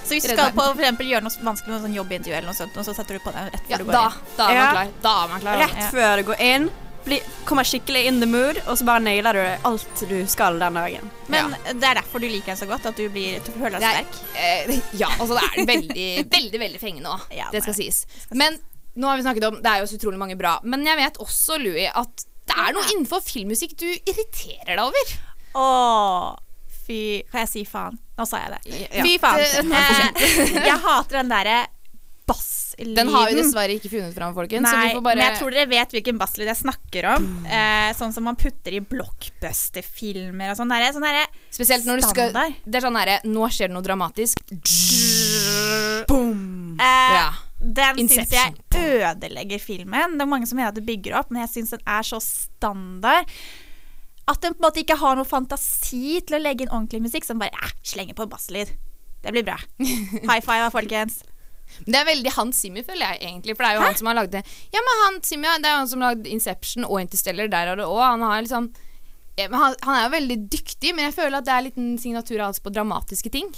Så 0.05 0.15
hvis 0.17 0.27
du 0.27 0.33
skal 0.35 0.53
på 0.53 0.65
for 0.65 0.81
eksempel, 0.83 1.07
gjøre 1.13 1.23
noe 1.23 1.45
vanskelig, 1.47 1.73
noe 1.73 1.83
sånn 1.87 1.95
jobbintervju 1.97 2.35
eller 2.37 2.49
noe 2.51 2.59
sånt, 2.59 2.77
og 2.77 2.85
så 2.85 2.95
setter 2.97 3.19
du 3.19 3.21
på 3.25 3.33
den 3.33 3.51
rett 3.53 3.63
før 3.67 3.71
Ja, 3.71 3.79
du 3.79 3.85
går 3.85 3.93
da, 3.93 4.05
inn. 4.09 4.37
da 4.37 4.47
er 4.49 4.55
man 4.55 4.63
Ja. 4.63 4.71
klar. 4.73 4.89
Da 5.03 5.13
er 5.25 5.29
man 5.29 5.41
klar. 5.41 5.59
Rett 5.63 5.77
Ja. 5.79 5.91
før 5.91 6.17
du 6.17 6.23
går 6.33 6.41
inn, 6.41 6.71
bli, 7.05 7.21
kommer 7.45 7.65
skikkelig 7.65 8.05
in 8.07 8.21
the 8.21 8.27
mood, 8.27 8.59
og 8.67 8.77
så 8.79 8.85
bare 8.85 9.01
nailer 9.03 9.33
du 9.33 9.59
alt 9.65 10.03
du 10.09 10.27
skal 10.27 10.59
den 10.59 10.75
dagen. 10.75 11.11
Men 11.29 11.57
det 11.67 11.83
er 11.85 11.95
derfor 12.03 12.21
du 12.21 12.29
liker 12.29 12.47
den 12.55 12.57
så 12.57 12.67
godt, 12.69 12.87
at 12.87 12.97
du 12.97 13.09
blir 13.11 13.41
du 13.45 13.51
føler 13.53 13.79
deg 13.79 13.83
er- 13.83 14.05
sterk. 14.05 14.37
Eh, 14.37 14.81
ja, 14.99 15.09
altså 15.19 15.39
det 15.39 15.43
er 15.59 15.67
veldig, 15.67 16.31
veldig 16.37 16.61
veldig 16.61 16.81
fengende 16.81 17.09
òg. 17.11 17.21
Ja, 17.37 17.49
det 17.51 17.63
skal 17.63 17.75
sies. 17.75 18.07
Men 18.31 18.59
nå 18.97 19.07
har 19.09 19.17
vi 19.17 19.23
snakket 19.23 19.45
om 19.49 19.63
Det 19.63 19.67
er 19.73 19.79
jo 19.81 19.87
så 19.87 19.99
utrolig 19.99 20.19
mange 20.19 20.37
bra. 20.37 20.61
Men 20.65 20.85
jeg 20.85 20.97
vet 20.97 21.19
også, 21.19 21.59
Louis, 21.63 21.89
at 21.95 22.25
det 22.47 22.57
er 22.59 22.73
noe 22.75 22.83
innenfor 22.93 23.23
filmmusikk 23.23 23.77
du 23.79 23.87
irriterer 23.87 24.77
deg 24.77 24.79
over. 24.79 25.15
Åh, 25.55 26.37
fy 26.87 27.23
Kan 27.31 27.41
jeg 27.47 27.49
si 27.53 27.63
faen? 27.69 27.99
Nå 28.19 28.27
sa 28.29 28.39
jeg 28.45 28.51
det. 28.57 28.89
Ja. 28.99 29.05
Fy 29.07 29.15
faen. 29.19 29.39
Eh, 29.73 30.67
jeg 30.67 30.79
hater 30.85 31.19
den 31.23 31.29
derre 31.33 31.61
basslyden. 32.27 32.95
Den 32.95 33.09
har 33.11 33.27
vi 33.29 33.35
dessverre 33.41 33.75
ikke 33.77 33.91
funnet 33.91 34.15
fram, 34.15 34.33
folkens. 34.37 34.63
så 34.69 34.77
Nei, 34.79 34.87
vi 34.89 34.95
får 34.95 35.03
bare 35.05 35.17
men 35.19 35.25
jeg 35.27 35.39
tror 35.41 35.51
dere 35.57 35.69
vet 35.73 35.91
hvilken 35.97 36.19
basslyd 36.21 36.47
jeg 36.53 36.57
snakker 36.61 37.09
om. 37.17 37.25
Eh, 37.45 37.91
sånn 37.99 38.13
som 38.15 38.25
man 38.29 38.37
putter 38.39 38.77
i 38.79 38.81
blockbuster-filmer 38.81 40.53
og 40.53 40.57
sånn. 40.61 40.71
derre- 40.71 40.93
Sånn 40.95 41.03
derre 41.09 41.25
Spesielt 41.51 41.85
når 41.89 42.01
du 42.01 42.07
skal. 42.07 42.33
Det 42.65 42.79
er 42.79 42.87
sånn 42.87 42.95
derre 43.01 43.19
Nå 43.27 43.49
skjer 43.51 43.69
det 43.69 43.75
noe 43.75 43.83
dramatisk. 43.83 44.39
eh, 46.79 47.15
Ja. 47.17 47.33
Den 47.63 48.09
syns 48.09 48.31
jeg 48.33 48.55
ødelegger 48.75 49.61
filmen. 49.63 50.17
Det 50.19 50.23
er 50.25 50.27
mange 50.31 50.47
som 50.51 50.57
mener 50.59 50.73
at 50.73 50.75
det 50.79 50.87
bygger 50.87 51.15
opp, 51.21 51.31
men 51.31 51.43
jeg 51.47 51.51
syns 51.63 51.71
den 51.71 51.81
er 51.87 52.03
så 52.03 52.19
standard. 52.23 53.27
At 54.31 54.45
en 54.47 54.55
på 54.55 54.63
en 54.63 54.69
måte 54.69 54.83
ikke 54.85 54.99
har 55.01 55.19
noe 55.19 55.27
fantasi 55.27 56.21
til 56.23 56.39
å 56.39 56.43
legge 56.43 56.65
inn 56.65 56.71
ordentlig 56.73 57.03
musikk, 57.09 57.27
som 57.27 57.41
bare 57.43 57.55
eh, 57.59 57.75
slenger 57.83 58.15
på 58.19 58.27
en 58.27 58.31
basslyd. 58.33 58.71
Det 59.23 59.35
blir 59.35 59.47
bra. 59.47 59.59
High 60.29 60.43
five, 60.45 60.71
folkens. 60.75 61.23
Det 61.87 61.97
er 61.97 62.07
veldig 62.07 62.33
Hans 62.37 62.59
Zimmer, 62.61 62.85
føler 62.87 63.15
jeg 63.15 63.23
egentlig. 63.31 63.57
For 63.57 63.65
det 63.65 63.73
er 63.73 63.79
jo 63.79 63.85
han 63.87 63.99
som 63.99 64.11
har 64.11 64.19
lagd 64.19 64.35
det. 64.35 64.43
Ja, 64.75 64.83
men 64.85 65.03
han 65.07 65.21
Zimmer, 65.27 65.59
det 65.63 65.71
er 65.71 65.77
jo 65.77 65.83
han 65.83 65.91
som 65.91 66.05
har 66.05 66.15
lagd 66.15 66.29
Inception 66.31 66.87
og 66.87 67.01
Interstellar. 67.01 67.51
Der 67.51 67.73
er 67.73 67.81
det 67.81 67.87
òg. 67.89 68.03
Han 68.05 68.25
har 68.27 68.43
liksom 68.45 68.69
ja, 69.41 69.47
han, 69.49 69.75
han 69.81 69.97
er 69.97 70.03
jo 70.05 70.13
veldig 70.13 70.37
dyktig, 70.53 70.93
men 70.93 71.07
jeg 71.07 71.17
føler 71.17 71.39
at 71.39 71.47
det 71.49 71.53
er 71.55 71.63
en 71.63 71.69
liten 71.71 71.93
signatur 72.01 72.43
hans 72.45 72.61
på 72.61 72.73
dramatiske 72.75 73.33
ting. 73.33 73.49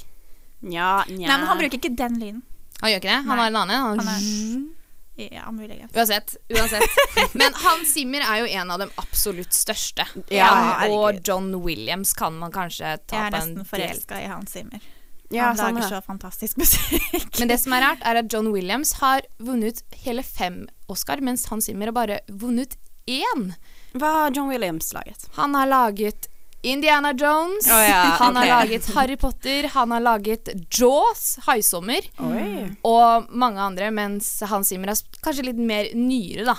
Ja, 0.63 1.03
nja. 1.11 1.27
Nei, 1.27 1.35
men 1.41 1.49
han 1.51 1.61
bruker 1.61 1.81
ikke 1.81 1.97
den 1.99 2.21
lyden. 2.21 2.43
Han 2.81 2.93
gjør 2.93 3.03
ikke 3.03 3.11
det. 3.11 3.21
Han 3.27 3.33
Nei. 3.33 3.41
har 3.43 3.51
en 3.51 3.61
annen. 3.65 3.83
Han, 3.83 4.07
Han 4.07 4.69
Ja, 5.17 5.51
muligens. 5.53 5.93
Uansett. 5.95 6.37
uansett. 6.49 6.83
Men 7.39 7.55
Hans 7.55 7.93
Zimmer 7.95 8.25
er 8.27 8.43
jo 8.43 8.47
en 8.47 8.71
av 8.75 8.83
de 8.83 8.89
absolutt 8.99 9.55
største. 9.55 10.07
Ja, 10.35 10.51
og 10.91 11.21
John 11.23 11.53
Williams 11.63 12.15
kan 12.19 12.35
man 12.39 12.53
kanskje 12.55 12.97
ta 13.07 13.29
på 13.31 13.31
en 13.31 13.31
del. 13.31 13.31
Jeg 13.31 13.31
er 13.31 13.39
nesten 13.39 13.69
forelska 13.71 14.21
i 14.23 14.27
Hans 14.33 14.57
Zimmer. 14.57 14.91
Ja, 15.35 15.45
han 15.45 15.57
lager 15.57 15.89
så 15.89 16.01
fantastisk 16.03 16.59
musikk. 16.61 17.39
Men 17.39 17.49
det 17.49 17.59
som 17.63 17.73
er 17.75 17.83
rart, 17.87 18.03
er 18.07 18.21
at 18.21 18.33
John 18.33 18.51
Williams 18.55 18.93
har 19.01 19.25
vunnet 19.39 19.83
hele 20.05 20.23
fem 20.23 20.65
Oscar, 20.91 21.23
mens 21.25 21.47
Hans 21.51 21.71
Zimmer 21.71 21.91
har 21.91 21.97
bare 21.97 22.21
vunnet 22.29 22.77
én. 23.07 23.53
Hva 23.95 24.11
har 24.19 24.35
John 24.35 24.51
Williams 24.51 24.93
laget? 24.95 25.29
Han 25.39 25.55
har 25.55 25.71
laget 25.71 26.29
Indiana 26.65 27.13
Jones, 27.13 27.67
Oh, 27.69 27.81
ja, 27.85 28.03
han 28.23 28.37
har 28.41 28.47
laget 28.49 28.87
Harry 28.95 29.17
Potter, 29.21 29.69
han 29.75 29.93
har 29.93 30.01
laget 30.01 30.49
Jaws, 30.73 31.39
Haisommer, 31.47 32.07
Oi. 32.25 32.71
og 32.89 33.29
mange 33.37 33.61
andre, 33.61 33.91
mens 33.95 34.31
Hans 34.49 34.73
Zimmer 34.73 34.93
er 34.95 35.21
kanskje 35.25 35.45
litt 35.51 35.61
mer 35.61 35.91
nyere, 35.99 36.47
da. 36.49 36.57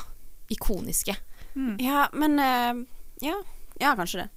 Ikoniske. 0.53 1.15
Ja, 1.81 2.05
men 2.13 2.37
uh, 2.37 2.83
ja. 3.23 3.37
ja, 3.81 3.95
kanskje 3.97 4.25
det. 4.25 4.29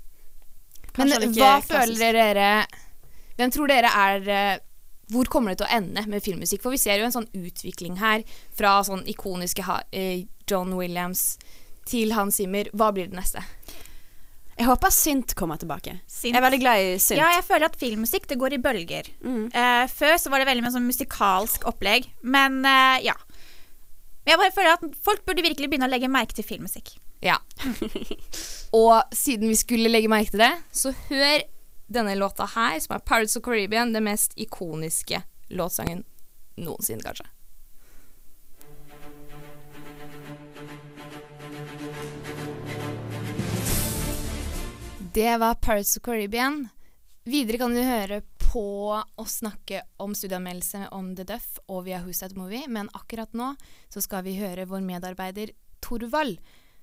Men 0.99 1.13
Kanskje 1.13 1.19
men 1.21 1.35
hva 1.37 1.51
klassisk. 1.59 1.75
føler 1.75 2.17
dere 2.17 2.47
Hvem 3.39 3.53
tror 3.55 3.71
dere 3.71 3.91
er 3.95 4.29
eh, 4.35 4.61
Hvor 5.13 5.29
kommer 5.31 5.53
det 5.53 5.61
til 5.61 5.69
å 5.69 5.77
ende 5.77 6.03
med 6.11 6.25
filmmusikk? 6.25 6.63
For 6.65 6.75
vi 6.75 6.81
ser 6.81 6.99
jo 6.99 7.07
en 7.07 7.15
sånn 7.15 7.29
utvikling 7.39 8.01
her 8.01 8.25
fra 8.59 8.73
sånn 8.87 9.05
ikoniske 9.07 9.67
ha 9.69 9.77
eh, 9.95 10.25
John 10.51 10.73
Williams 10.79 11.37
til 11.87 12.17
Hans 12.17 12.41
Zimmer. 12.41 12.71
Hva 12.75 12.91
blir 12.97 13.13
det 13.13 13.19
neste? 13.21 13.45
Jeg 14.59 14.67
håper 14.67 14.91
synt 14.91 15.35
kommer 15.38 15.59
tilbake. 15.61 15.93
Synt. 16.11 16.33
Jeg 16.33 16.38
er 16.41 16.43
veldig 16.43 16.61
glad 16.62 16.83
i 16.83 16.95
synt. 16.99 17.21
Ja, 17.21 17.29
jeg 17.37 17.45
føler 17.47 17.69
at 17.69 17.79
filmmusikk 17.79 18.27
det 18.31 18.38
går 18.41 18.57
i 18.57 18.62
bølger. 18.62 19.11
Mm. 19.23 19.45
Uh, 19.55 19.85
før 19.93 20.17
så 20.19 20.33
var 20.33 20.43
det 20.43 20.49
veldig 20.50 20.65
mye 20.65 20.75
sånn 20.75 20.88
musikalsk 20.88 21.67
opplegg, 21.71 22.09
men 22.27 22.59
uh, 22.67 22.97
ja. 23.05 23.15
Men 24.25 24.35
jeg 24.35 24.41
bare 24.43 24.57
føler 24.57 24.75
at 24.75 24.99
folk 25.07 25.23
burde 25.29 25.47
virkelig 25.47 25.71
begynne 25.71 25.87
å 25.87 25.93
legge 25.93 26.11
merke 26.11 26.35
til 26.37 26.47
filmmusikk. 26.49 26.97
Ja. 27.25 27.38
Og 28.81 29.15
siden 29.15 29.49
vi 29.49 29.57
skulle 29.59 29.93
legge 29.93 30.11
merke 30.11 30.35
til 30.35 30.43
det, 30.43 30.53
så 30.75 30.93
hør 31.07 31.47
denne 31.88 32.19
låta 32.19 32.50
her, 32.53 32.77
som 32.83 32.99
er 32.99 33.07
Pirates 33.07 33.38
of 33.38 33.47
Caribbean, 33.47 33.95
den 33.95 34.05
mest 34.11 34.35
ikoniske 34.37 35.23
låtsangen 35.55 36.03
noensinne, 36.59 37.03
kanskje. 37.07 37.31
Det 45.15 45.37
var 45.37 45.55
Pirates 45.55 45.97
of 45.97 46.03
Caribbean. 46.03 46.69
Videre 47.25 47.59
kan 47.59 47.75
du 47.75 47.81
høre 47.81 48.21
på 48.53 48.93
å 48.93 49.25
snakke 49.29 49.83
om 49.97 50.15
studieanmeldelse 50.17 50.88
om 50.93 51.15
The 51.17 51.25
Duff 51.29 51.59
og 51.67 51.87
via 51.87 52.00
That 52.03 52.37
Movie, 52.37 52.69
men 52.69 52.91
akkurat 52.93 53.33
nå 53.33 53.55
så 53.88 54.00
skal 54.05 54.25
vi 54.25 54.37
høre 54.37 54.67
vår 54.69 54.81
medarbeider 54.85 55.53
Torvald 55.81 56.38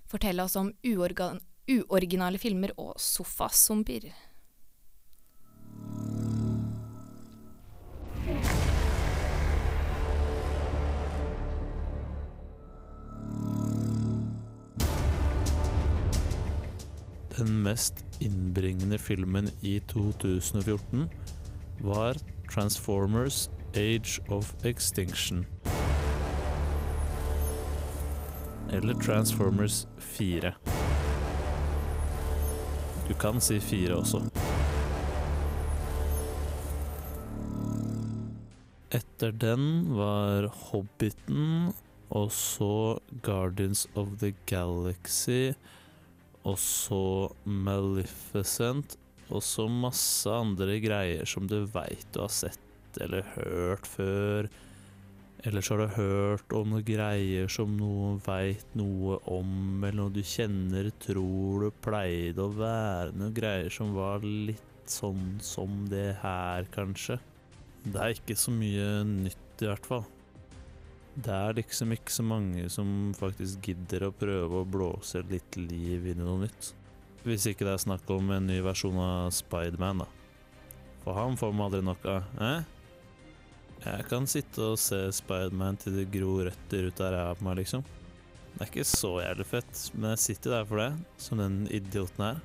fortelle 0.09 0.43
oss 0.43 0.55
om 0.55 0.71
uoriginale 0.85 2.37
filmer 2.41 2.73
og 2.77 2.95
sofazombier. 3.01 4.13
Den 17.37 17.63
mest 17.63 18.05
innbringende 18.19 18.97
filmen 18.97 19.49
i 19.61 19.79
2014 19.79 21.09
var 21.79 22.15
Transformers 22.53 23.49
Age 23.73 24.21
of 24.29 24.53
Extinction. 24.63 25.45
Eller 28.71 28.93
Transformers 28.93 29.87
4. 29.97 30.53
Du 33.07 33.13
kan 33.13 33.41
si 33.41 33.59
4 33.59 33.95
også. 33.95 34.23
Etter 38.91 39.31
den 39.31 39.95
var 39.97 40.47
Hobbiten, 40.71 41.73
og 42.09 42.31
så 42.31 42.99
Guardians 43.21 43.87
of 43.95 44.07
the 44.19 44.33
Galaxy, 44.45 45.51
og 46.45 46.59
så 46.61 47.31
Maleficent, 47.45 48.97
og 49.33 49.41
så 49.41 49.65
masse 49.71 50.29
andre 50.29 50.77
greier 50.83 51.25
som 51.29 51.47
du 51.49 51.63
veit 51.73 52.05
du 52.13 52.21
har 52.21 52.33
sett 52.33 52.99
eller 53.01 53.25
hørt 53.33 53.89
før. 53.89 54.49
Eller 55.45 55.61
så 55.61 55.75
har 55.75 55.81
du 55.83 55.97
hørt 55.97 56.53
om 56.57 56.71
noen 56.73 56.85
greier 56.85 57.49
som 57.51 57.75
noen 57.77 58.17
veit 58.25 58.65
noe 58.77 59.19
om, 59.29 59.83
eller 59.83 59.99
noe 59.99 60.13
du 60.13 60.23
kjenner, 60.25 60.89
tror 61.03 61.67
du 61.67 61.83
pleide 61.85 62.45
å 62.45 62.53
være 62.55 63.13
noen 63.17 63.35
greier 63.35 63.73
som 63.73 63.93
var 63.97 64.25
litt 64.25 64.89
sånn 64.89 65.37
som 65.41 65.83
det 65.89 66.15
her, 66.21 66.65
kanskje. 66.73 67.19
Det 67.85 68.01
er 68.01 68.17
ikke 68.17 68.37
så 68.37 68.53
mye 68.53 68.89
nytt, 69.05 69.61
i 69.61 69.69
hvert 69.69 69.85
fall. 69.89 70.05
Det 71.15 71.31
er 71.31 71.55
liksom 71.55 71.93
ikke 71.95 72.11
så 72.11 72.23
mange 72.27 72.65
som 72.71 73.13
faktisk 73.15 73.69
gidder 73.69 74.09
å 74.09 74.15
prøve 74.15 74.59
å 74.59 74.67
blåse 74.67 75.21
litt 75.29 75.55
liv 75.55 76.09
inn 76.11 76.19
i 76.19 76.25
noe 76.25 76.41
nytt. 76.43 76.73
Hvis 77.23 77.47
ikke 77.49 77.65
det 77.65 77.71
er 77.73 77.83
snakk 77.85 78.09
om 78.11 78.33
en 78.35 78.47
ny 78.49 78.59
versjon 78.65 78.99
av 78.99 79.31
Spiderman, 79.33 80.03
da. 80.03 80.07
For 81.05 81.15
han 81.15 81.37
får 81.39 81.53
man 81.55 81.69
aldri 81.69 81.81
nok 81.87 82.03
av. 82.11 82.27
Eh? 82.43 82.61
Jeg 83.85 84.07
kan 84.11 84.27
sitte 84.27 84.73
og 84.73 84.79
se 84.81 84.99
Spiderman 85.15 85.79
til 85.79 86.01
det 86.01 86.11
gror 86.13 86.49
røtter 86.49 86.89
ut 86.89 87.01
av 87.01 87.13
ræva 87.15 87.33
på 87.39 87.47
meg, 87.47 87.55
liksom. 87.63 87.81
Det 88.55 88.61
er 88.61 88.69
ikke 88.71 88.87
så 88.87 89.13
jævlig 89.23 89.47
fett, 89.49 89.73
men 89.95 90.09
jeg 90.13 90.23
sitter 90.27 90.49
der 90.57 90.67
for 90.67 90.77
det, 90.83 90.91
som 91.19 91.39
den 91.39 91.57
idioten 91.71 92.21
her. 92.27 92.37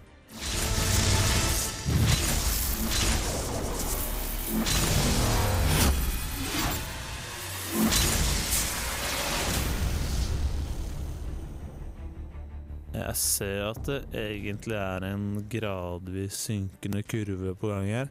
Jeg 13.00 13.16
ser 13.18 13.62
at 13.70 13.80
det 13.88 14.00
egentlig 14.18 14.76
er 14.76 15.06
en 15.10 15.26
gradvis 15.50 16.36
synkende 16.46 17.02
kurve 17.08 17.54
på 17.58 17.70
gang 17.72 17.88
her. 17.88 18.10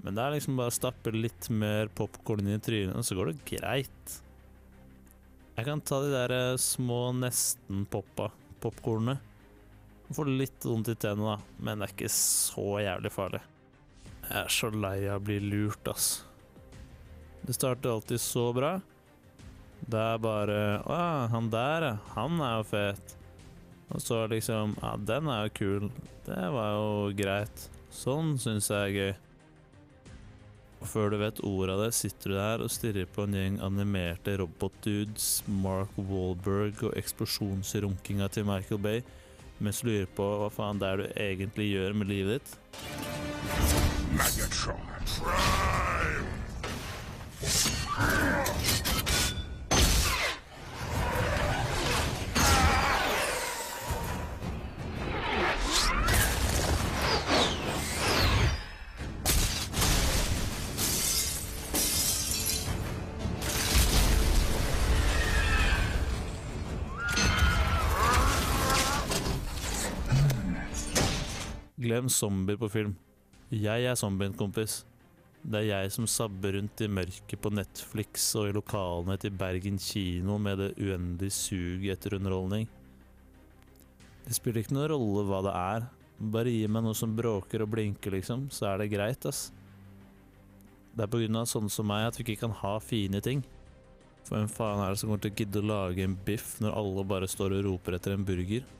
Men 0.00 0.16
det 0.16 0.24
er 0.24 0.34
liksom 0.36 0.56
bare 0.56 0.72
å 0.72 0.74
stappe 0.74 1.12
litt 1.12 1.50
mer 1.52 1.90
popkorn 1.92 2.48
i 2.48 2.58
trynet, 2.62 3.04
så 3.04 3.16
går 3.18 3.32
det 3.32 3.48
greit. 3.52 4.14
Jeg 5.58 5.66
kan 5.66 5.82
ta 5.84 5.98
de 6.00 6.12
der 6.14 6.32
eh, 6.32 6.60
små 6.60 7.10
nesten-poppa 7.18 8.30
popkornene. 8.64 9.18
Får 10.10 10.30
litt 10.32 10.64
vondt 10.64 10.88
i 10.90 10.96
tennene, 10.98 11.36
da, 11.36 11.58
men 11.60 11.82
det 11.82 11.90
er 11.90 11.94
ikke 11.94 12.12
så 12.14 12.66
jævlig 12.80 13.12
farlig. 13.12 13.42
Jeg 14.24 14.38
er 14.40 14.54
så 14.56 14.70
lei 14.72 14.96
av 15.04 15.20
å 15.20 15.26
bli 15.26 15.36
lurt, 15.44 15.90
ass. 15.92 16.08
Det 17.44 17.54
starter 17.56 17.92
alltid 17.92 18.22
så 18.22 18.48
bra. 18.56 18.72
Det 19.80 20.00
er 20.00 20.20
bare 20.22 20.58
Å, 20.84 20.98
han 21.32 21.48
der. 21.52 21.86
Han 22.16 22.40
er 22.44 22.60
jo 22.60 22.66
fet. 22.72 23.14
Og 23.90 24.02
så 24.02 24.26
liksom 24.30 24.76
Ja, 24.82 24.94
den 24.96 25.28
er 25.28 25.48
jo 25.48 25.56
kul. 25.58 25.90
Det 26.26 26.46
var 26.54 26.76
jo 26.76 27.10
greit. 27.16 27.68
Sånn 27.90 28.36
syns 28.38 28.70
jeg 28.70 28.80
er 28.80 28.96
gøy. 28.96 29.14
Og 30.80 30.88
før 30.88 31.10
du 31.12 31.18
vet 31.20 31.42
ordet 31.44 31.74
av 31.74 31.82
det, 31.84 31.90
sitter 31.92 32.32
du 32.32 32.36
der 32.38 32.62
og 32.64 32.70
stirrer 32.72 33.08
på 33.12 33.26
en 33.26 33.36
gjeng 33.36 33.58
animerte 33.66 34.38
robotdudes, 34.40 35.42
Mark 35.60 35.92
Wahlberg 35.98 36.80
og 36.88 36.96
eksplosjonsrunkinga 36.96 38.30
til 38.32 38.48
Michael 38.48 38.80
Bay, 38.80 39.02
mens 39.60 39.82
du 39.82 39.90
lurer 39.90 40.08
på 40.16 40.24
hva 40.40 40.48
faen 40.54 40.80
det 40.80 40.88
er 40.88 40.96
du 41.02 41.06
egentlig 41.20 41.68
gjør 41.74 41.92
med 42.00 42.08
livet 42.14 42.40
ditt. 42.40 42.50
Glem 71.90 72.06
zombier 72.06 72.54
på 72.54 72.68
film. 72.70 72.92
Jeg 73.50 73.82
er 73.82 73.96
zombien, 73.98 74.34
kompis. 74.38 74.84
Det 75.42 75.58
er 75.58 75.64
jeg 75.66 75.90
som 75.90 76.04
sabber 76.06 76.54
rundt 76.54 76.82
i 76.84 76.86
mørket 76.86 77.40
på 77.42 77.50
Netflix 77.50 78.28
og 78.38 78.46
i 78.46 78.52
lokalene 78.54 79.16
til 79.18 79.34
Bergen 79.34 79.80
kino 79.82 80.36
med 80.38 80.60
det 80.62 80.68
uendelige 80.78 81.34
suget 81.34 81.96
etter 81.96 82.14
underholdning. 82.20 82.68
Det 84.22 84.38
spiller 84.38 84.62
ikke 84.62 84.76
noen 84.76 84.92
rolle 84.92 85.26
hva 85.26 85.42
det 85.48 85.56
er. 85.58 85.90
Bare 86.30 86.54
gi 86.54 86.70
meg 86.70 86.86
noe 86.86 86.94
som 86.94 87.16
bråker 87.18 87.66
og 87.66 87.72
blinker, 87.74 88.14
liksom, 88.14 88.46
så 88.54 88.70
er 88.70 88.84
det 88.84 88.92
greit, 88.94 89.26
ass. 89.26 89.48
Det 90.94 91.08
er 91.08 91.10
på 91.10 91.24
grunn 91.24 91.42
av 91.42 91.50
sånne 91.50 91.74
som 91.74 91.90
meg 91.90 92.06
at 92.06 92.20
vi 92.20 92.28
ikke 92.28 92.44
kan 92.44 92.54
ha 92.62 92.76
fine 92.78 93.18
ting. 93.24 93.42
For 94.28 94.36
hvem 94.36 94.52
faen 94.52 94.84
er 94.84 94.94
det 94.94 95.02
som 95.02 95.10
kommer 95.10 95.26
til 95.26 95.34
å 95.34 95.42
gidde 95.42 95.64
å 95.64 95.70
lage 95.74 96.06
en 96.06 96.20
biff 96.28 96.60
når 96.62 96.84
alle 96.84 97.10
bare 97.16 97.34
står 97.34 97.58
og 97.58 97.66
roper 97.66 97.98
etter 97.98 98.14
en 98.14 98.28
burger? 98.30 98.76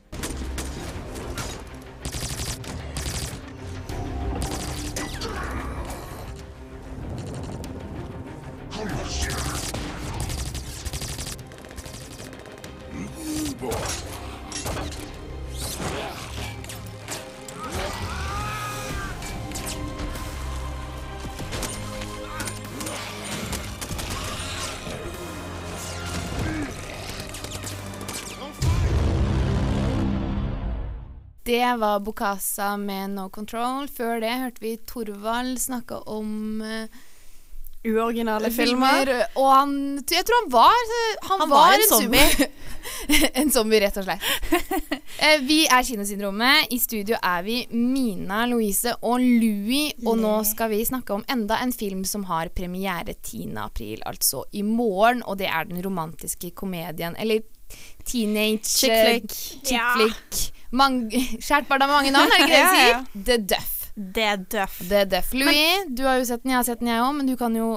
Det 31.70 31.76
var 31.76 32.00
Bokasa 32.00 32.76
med 32.76 33.10
No 33.10 33.28
Control. 33.30 33.86
Før 33.88 34.16
det 34.18 34.30
hørte 34.40 34.62
vi 34.64 34.72
Torvald 34.90 35.60
snakke 35.62 36.00
om 36.10 36.58
uh, 36.66 36.96
Uoriginale 37.86 38.50
filmer. 38.50 39.12
Og 39.38 39.46
han 39.54 39.76
Jeg 40.02 40.26
tror 40.26 40.40
han 40.40 40.50
var 40.50 40.80
Han, 41.28 41.44
Han 41.44 41.52
var 41.52 41.76
en 41.76 41.86
zombie. 41.92 42.50
en 43.44 43.54
zombie, 43.54 43.80
rett 43.86 44.02
og 44.02 44.08
slett. 44.08 44.26
Eh, 45.20 45.42
vi 45.44 45.60
er 45.68 45.84
Kinosyndromet. 45.84 46.70
I 46.72 46.78
studio 46.80 47.18
er 47.22 47.42
vi 47.44 47.56
Mina, 47.70 48.46
Louise 48.50 48.94
og 49.04 49.20
Louis. 49.20 49.94
Og 50.06 50.16
nå 50.18 50.36
skal 50.48 50.72
vi 50.72 50.84
snakke 50.88 51.14
om 51.14 51.22
enda 51.30 51.60
en 51.62 51.74
film 51.76 52.06
som 52.08 52.24
har 52.30 52.50
premiere 52.56 53.14
10. 53.14 53.50
april, 53.62 54.00
altså 54.06 54.46
i 54.52 54.62
morgen. 54.66 55.22
Og 55.22 55.38
det 55.38 55.46
er 55.46 55.68
den 55.70 55.84
romantiske 55.84 56.50
komedien, 56.50 57.14
eller 57.20 57.44
teenage 58.02 58.64
Chick 58.64 58.96
flick. 59.04 59.36
Chick 59.60 59.92
flick. 59.94 60.40
Mang- 60.40 60.56
Kjært 60.72 61.68
barn 61.70 61.82
har 61.82 61.90
mange 61.90 62.12
navn, 62.14 62.30
er 62.30 62.38
det 62.38 62.46
ikke 62.46 62.56
det 62.56 62.64
de 62.64 62.80
sier? 62.80 63.04
The 63.28 63.38
Duff. 63.54 63.76
Det 64.16 64.32
Duff. 64.54 64.76
The 64.88 65.04
Duff. 65.10 65.32
Louis, 65.34 65.86
du 65.90 66.04
har 66.06 66.20
jo 66.20 66.26
sett 66.28 66.42
den, 66.44 66.52
jeg 66.54 66.60
har 66.60 66.66
sett 66.68 66.80
den 66.82 66.88
jeg 66.92 67.02
òg, 67.04 67.14
men 67.18 67.26
du 67.30 67.36
kan 67.40 67.56
jo 67.58 67.70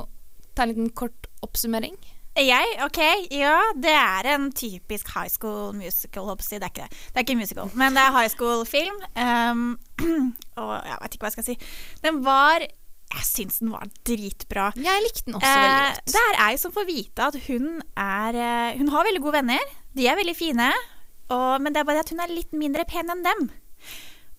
ta 0.56 0.64
en 0.68 0.74
liten 0.74 0.92
kort 0.94 1.30
oppsummering. 1.44 1.96
Jeg? 2.38 2.70
Ok, 2.82 2.98
ja. 3.34 3.58
Det 3.78 3.92
er 3.94 4.30
en 4.34 4.48
typisk 4.58 5.10
high 5.14 5.30
school 5.30 5.74
musical, 5.78 6.26
håper 6.32 6.46
jeg. 6.50 6.62
Det 6.62 6.66
er 6.66 6.72
ikke 6.74 6.86
det. 6.88 7.02
Det 7.14 7.20
er 7.20 7.26
ikke 7.28 7.36
musical, 7.42 7.70
men 7.78 7.94
det 7.98 8.02
er 8.06 8.16
high 8.16 8.32
school-film. 8.34 8.96
Um, 9.14 9.66
og 10.62 10.72
jeg 10.86 10.98
vet 11.04 11.14
ikke 11.18 11.26
hva 11.28 11.30
jeg 11.30 11.36
skal 11.38 11.48
si. 11.52 11.58
Den 12.06 12.24
var 12.26 12.66
Jeg 13.14 13.26
syns 13.28 13.60
den 13.62 13.70
var 13.70 13.86
dritbra. 14.10 14.72
Jeg 14.74 15.04
likte 15.06 15.28
den 15.28 15.36
også 15.38 15.46
veldig 15.46 15.76
Eh, 15.76 15.92
godt. 15.94 16.14
det 16.16 16.22
er 16.32 16.40
ei 16.48 16.56
som 16.58 16.72
får 16.74 16.88
vite 16.90 17.28
at 17.28 17.36
hun 17.46 17.68
er 18.02 18.34
eh, 18.42 18.78
Hun 18.80 18.90
har 18.90 19.06
veldig 19.06 19.22
gode 19.22 19.36
venner. 19.38 19.74
De 19.94 20.08
er 20.10 20.18
veldig 20.18 20.34
fine. 20.40 20.72
Og, 21.34 21.62
men 21.62 21.74
det 21.74 21.82
er 21.82 21.90
bare 21.90 22.04
at 22.06 22.14
hun 22.14 22.22
er 22.24 22.34
litt 22.34 22.54
mindre 22.56 22.86
pen 22.90 23.10
enn 23.12 23.26
dem. 23.26 23.48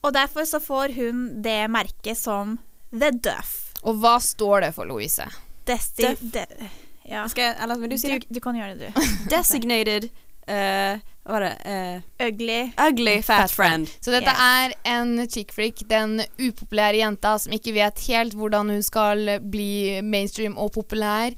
Og 0.04 0.12
derfor 0.14 0.46
så 0.48 0.60
får 0.60 0.94
hun 0.98 1.26
det 1.44 1.62
merket 1.72 2.18
som 2.20 2.58
The 2.94 3.10
Duff. 3.10 3.72
Og 3.84 3.98
hva 4.00 4.18
står 4.22 4.66
det 4.66 4.74
for, 4.76 4.88
Louise? 4.88 5.26
Desti... 5.68 6.06
Duff. 6.06 6.20
De, 6.34 6.68
ja. 7.08 7.24
Skal 7.28 7.50
jeg, 7.50 7.56
eller 7.64 7.80
vil 7.80 7.94
du 7.94 7.98
si 8.00 8.12
det? 8.12 8.20
Du, 8.28 8.36
du 8.36 8.44
kan 8.44 8.56
gjøre 8.56 8.76
det, 8.78 8.92
du. 8.92 9.08
Designated 9.32 10.08
uh, 10.48 11.00
Hva 11.24 11.34
var 11.34 11.44
det? 11.44 11.52
Uh, 11.64 12.26
Ugly. 12.28 12.60
ugly 12.80 13.16
fat 13.24 13.52
friend. 13.52 13.88
Så 14.04 14.12
dette 14.12 14.32
er 14.32 14.76
en 14.92 15.16
chick 15.28 15.52
freak, 15.56 15.82
den 15.88 16.18
upopulære 16.36 17.00
jenta 17.00 17.36
som 17.40 17.56
ikke 17.56 17.74
vet 17.76 18.04
helt 18.08 18.36
hvordan 18.36 18.72
hun 18.72 18.84
skal 18.84 19.38
bli 19.40 20.02
mainstream 20.04 20.58
og 20.60 20.74
populær, 20.76 21.32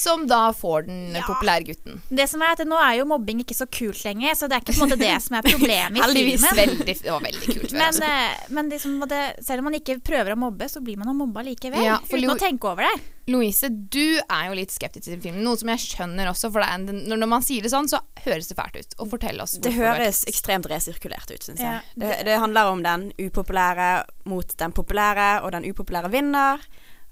som 0.00 0.24
da 0.30 0.40
får 0.56 0.86
den 0.88 1.14
Ja. 1.18 1.22
populære 1.28 1.66
gutten. 1.68 2.00
Det 2.08 2.26
som 2.30 2.42
er 2.42 2.54
at 2.56 2.64
Nå 2.66 2.78
er 2.80 2.96
jo 2.98 3.04
mobbing 3.10 3.40
ikke 3.44 3.54
så 3.58 3.66
kult 3.70 4.00
lenger, 4.04 4.34
så 4.34 4.48
det 4.48 4.56
er 4.58 4.64
ikke 4.64 4.74
på 4.78 4.82
en 4.82 4.88
måte 4.88 4.98
det 5.00 5.14
som 5.22 5.36
er 5.38 5.42
problemet 5.46 5.96
i 5.98 6.02
Heldigvis. 6.06 6.46
filmen. 6.48 6.78
Veldig, 6.80 6.96
det 7.02 7.12
var 7.12 7.20
veldig 7.28 7.46
kult. 7.54 7.72
Men, 7.76 7.86
altså. 7.86 8.50
men 8.56 8.70
liksom, 8.72 8.98
det, 9.10 9.22
selv 9.46 9.60
om 9.64 9.70
man 9.70 9.78
ikke 9.80 9.98
prøver 10.00 10.32
å 10.34 10.40
mobbe, 10.40 10.68
så 10.72 10.80
blir 10.84 10.96
man 11.00 11.12
jo 11.12 11.16
mobba 11.20 11.44
likevel. 11.46 11.84
Ja, 11.84 11.98
for 12.04 12.16
uten 12.18 12.28
Lo- 12.28 12.34
å 12.36 12.40
tenke 12.40 12.72
over 12.72 12.88
det. 12.88 12.94
Louise, 13.30 13.68
du 13.70 14.18
er 14.18 14.48
jo 14.48 14.54
litt 14.58 14.72
skeptisk 14.74 15.04
til 15.06 15.20
filmen, 15.22 15.44
noe 15.46 15.54
som 15.60 15.68
jeg 15.70 15.78
skjønner 15.84 16.26
også. 16.32 16.48
For 16.50 16.64
det 16.64 16.66
er 16.66 16.80
en, 16.80 17.04
når 17.20 17.28
man 17.30 17.44
sier 17.46 17.62
det 17.62 17.70
sånn, 17.70 17.86
så 17.86 18.00
høres 18.24 18.48
det 18.50 18.56
fælt 18.58 18.78
ut. 18.80 18.96
Og 18.98 19.10
fortell 19.12 19.38
oss 19.44 19.54
Det 19.62 19.70
høres 19.76 20.24
ekstremt 20.26 20.66
resirkulert 20.72 21.30
ut, 21.30 21.44
syns 21.46 21.60
jeg. 21.62 21.78
Ja, 21.78 21.80
det, 22.02 22.24
det 22.26 22.38
handler 22.42 22.72
om 22.72 22.82
den 22.82 23.12
upopulære 23.22 23.90
mot 24.26 24.56
den 24.58 24.72
populære, 24.74 25.28
og 25.44 25.52
den 25.54 25.68
upopulære 25.70 26.10
vinner, 26.10 26.58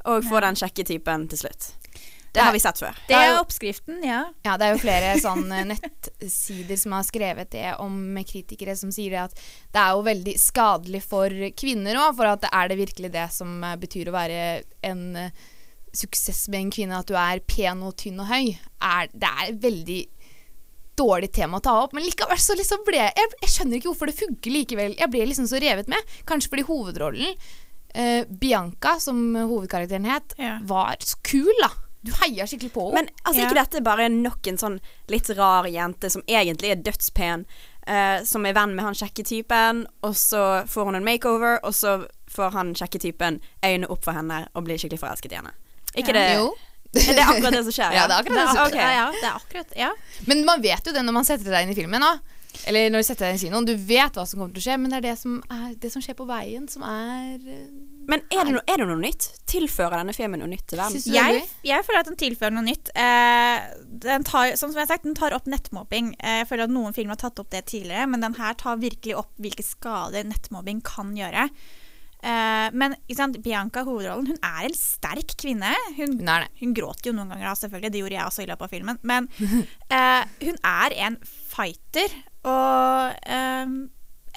og 0.09 0.24
får 0.24 0.40
den 0.48 0.59
kjekke 0.59 0.85
typen 0.88 1.29
til 1.29 1.38
slutt. 1.44 1.70
Det 2.33 2.41
har 2.45 2.53
vi 2.53 2.61
sett 2.61 2.79
før. 2.79 2.97
Det 3.09 3.17
er 3.17 3.38
oppskriften, 3.41 4.03
ja. 4.05 4.21
Ja, 4.45 4.57
det 4.61 4.67
er 4.69 4.75
jo 4.75 4.81
flere 4.83 5.12
sånne 5.21 5.62
nettsider 5.73 6.77
som 6.79 6.93
har 6.93 7.07
skrevet 7.09 7.51
det 7.55 7.71
om 7.81 7.95
kritikere 8.29 8.77
som 8.77 8.93
sier 8.95 9.11
det 9.17 9.23
at 9.29 9.38
det 9.75 9.81
er 9.83 9.95
jo 9.97 10.03
veldig 10.07 10.35
skadelig 10.38 11.03
for 11.09 11.33
kvinner 11.59 11.97
òg, 12.03 12.17
for 12.19 12.31
at 12.35 12.45
er 12.53 12.69
det 12.69 12.79
virkelig 12.83 13.11
det 13.14 13.29
som 13.35 13.62
eh, 13.64 13.77
betyr 13.81 14.11
å 14.11 14.17
være 14.19 14.43
en 14.91 15.03
eh, 15.17 15.31
suksess 15.97 16.49
med 16.53 16.67
en 16.67 16.71
kvinne, 16.77 16.99
at 17.01 17.09
du 17.09 17.17
er 17.17 17.41
pen 17.49 17.83
og 17.83 17.97
tynn 17.97 18.21
og 18.21 18.29
høy? 18.29 18.53
Er, 18.85 19.09
det 19.12 19.33
er 19.33 19.49
et 19.49 19.62
veldig 19.64 20.01
dårlig 20.99 21.31
tema 21.33 21.59
å 21.61 21.64
ta 21.64 21.77
opp, 21.85 21.93
men 21.95 22.05
likevel 22.05 22.38
så 22.43 22.57
liksom 22.59 22.83
ble 22.87 22.99
jeg 22.99 23.27
Jeg 23.43 23.51
skjønner 23.55 23.79
ikke 23.79 23.93
hvorfor 23.93 24.11
det 24.11 24.19
funker 24.19 24.51
likevel. 24.51 24.97
Jeg 24.99 25.11
ble 25.12 25.27
liksom 25.31 25.47
så 25.47 25.61
revet 25.62 25.88
med. 25.91 26.14
Kanskje 26.27 26.51
fordi 26.53 26.64
hovedrollen, 26.69 27.37
eh, 27.95 28.25
Bianca, 28.29 28.97
som 29.01 29.21
hovedkarakteren 29.38 30.09
het, 30.11 30.35
Ja. 30.38 30.59
var 30.62 30.97
så 31.01 31.17
kul, 31.23 31.53
da. 31.62 31.71
Du 32.09 32.14
heier 32.23 32.49
skikkelig 32.49 32.73
på 32.75 32.88
henne. 32.88 33.03
Men 33.03 33.11
altså, 33.23 33.44
ikke 33.44 33.59
dette 33.61 33.83
bare 33.85 34.09
nok 34.12 34.49
en 34.51 34.61
sånn 34.61 34.79
litt 35.12 35.29
rar 35.38 35.68
jente 35.71 36.11
som 36.12 36.25
egentlig 36.27 36.73
er 36.73 36.85
dødspen, 36.87 37.44
uh, 37.88 38.21
som 38.29 38.47
er 38.49 38.57
venn 38.57 38.77
med 38.77 38.87
han 38.87 38.97
kjekke 38.97 39.27
typen, 39.29 39.85
og 40.07 40.16
så 40.16 40.44
får 40.71 40.88
hun 40.90 41.01
en 41.01 41.07
makeover, 41.07 41.61
og 41.62 41.77
så 41.77 42.01
får 42.33 42.57
han 42.57 42.73
kjekke 42.77 43.03
typen 43.03 43.42
øynene 43.64 43.90
opp 43.92 44.05
for 44.05 44.16
henne 44.16 44.47
og 44.55 44.66
blir 44.66 44.81
skikkelig 44.81 45.03
forelsket 45.05 45.37
i 45.37 45.40
henne. 45.42 45.55
Ikke 45.97 46.16
det 46.16 46.31
Jo. 46.38 46.49
Er 46.97 47.21
akkurat 47.21 47.53
det 47.53 47.64
som 47.66 47.75
skjer? 47.75 47.92
Ja, 47.99 48.07
det 48.09 48.14
er 48.16 48.23
akkurat 48.23 48.38
det 48.38 48.49
som 48.49 48.66
Ok. 48.66 48.77
ja, 48.81 48.90
ja, 48.97 49.07
det 49.12 49.27
er 49.29 49.37
akkurat 49.37 49.73
Ja. 49.77 49.92
Men 50.25 50.44
man 50.49 50.62
vet 50.64 50.87
jo 50.87 50.94
det 50.97 51.05
når 51.05 51.16
man 51.21 51.27
setter 51.29 51.53
deg 51.53 51.66
inn 51.66 51.75
i 51.75 51.77
filmen. 51.77 52.01
Da. 52.01 52.38
Eller 52.64 52.88
når 52.90 53.05
du 53.05 53.09
setter 53.11 53.27
deg 53.27 53.35
inn 53.35 53.40
i 53.40 53.44
kinoen. 53.44 53.68
Du 53.68 53.75
vet 53.77 54.16
hva 54.16 54.25
som 54.27 54.40
kommer 54.40 54.55
til 54.57 54.62
å 54.62 54.66
skje, 54.66 54.79
men 54.81 54.92
det 54.92 55.03
er 55.03 55.07
det 55.11 55.16
som, 55.21 55.38
er, 55.53 55.75
det 55.83 55.92
som 55.92 56.05
skjer 56.05 56.16
på 56.18 56.27
veien, 56.29 56.64
som 56.71 56.85
er 56.88 57.37
eh, 57.44 57.66
Men 58.09 58.23
er 58.33 58.47
det, 58.49 58.53
no, 58.57 58.61
er 58.64 58.81
det 58.81 58.87
noe 58.88 59.01
nytt? 59.03 59.27
Tilfører 59.53 59.99
denne 60.01 60.14
filmen 60.16 60.40
noe 60.40 60.49
nytt 60.49 60.64
til 60.71 60.81
verden? 60.81 61.01
Er 61.12 61.35
Jeg, 61.37 61.42
jeg 61.68 61.85
føler 61.85 62.01
at 62.01 62.09
den 62.09 62.16
tilfører 62.21 62.55
noe 62.57 62.64
nytt. 62.64 62.88
Eh, 62.97 63.66
den 64.05 64.25
tar, 64.25 64.55
som 64.57 64.73
jeg 64.73 64.81
har 64.81 64.88
sagt, 64.94 65.05
den 65.05 65.16
tar 65.18 65.37
opp 65.37 65.44
nettmobbing. 65.51 66.14
Eh, 66.16 66.38
jeg 66.40 66.49
føler 66.49 66.64
at 66.64 66.73
noen 66.73 66.97
filmer 66.97 67.18
har 67.18 67.21
tatt 67.27 67.42
opp 67.42 67.51
det 67.53 67.66
tidligere, 67.68 68.07
men 68.09 68.25
den 68.25 68.38
her 68.40 68.57
tar 68.61 68.81
virkelig 68.81 69.18
opp 69.21 69.35
hvilke 69.44 69.66
skader 69.66 70.25
nettmobbing 70.25 70.81
kan 70.88 71.12
gjøre. 71.18 71.51
Eh, 72.18 72.68
men 72.75 72.97
ikke 73.07 73.18
sant, 73.21 73.37
Bianca, 73.44 73.85
hovedrollen, 73.87 74.27
hun 74.33 74.40
er 74.42 74.64
en 74.71 74.75
sterk 74.75 75.37
kvinne. 75.38 75.75
Hun, 75.99 76.16
Hun 76.18 76.33
er 76.33 76.47
det. 76.47 76.49
hun 76.62 76.73
gråter 76.75 77.11
jo 77.11 77.14
noen 77.18 77.29
ganger, 77.35 77.44
da, 77.51 77.53
selvfølgelig. 77.61 77.92
Det 77.94 78.01
gjorde 78.03 78.16
jeg 78.16 78.25
også 78.31 78.42
i 78.42 78.49
løpet 78.51 78.66
av 78.66 78.73
filmen. 78.73 78.99
Men 79.07 79.29
eh, 79.99 80.25
hun 80.49 80.59
er 80.66 80.97
en 81.07 81.21
fighter, 81.53 82.16
og 82.49 83.21
eh, 83.29 83.77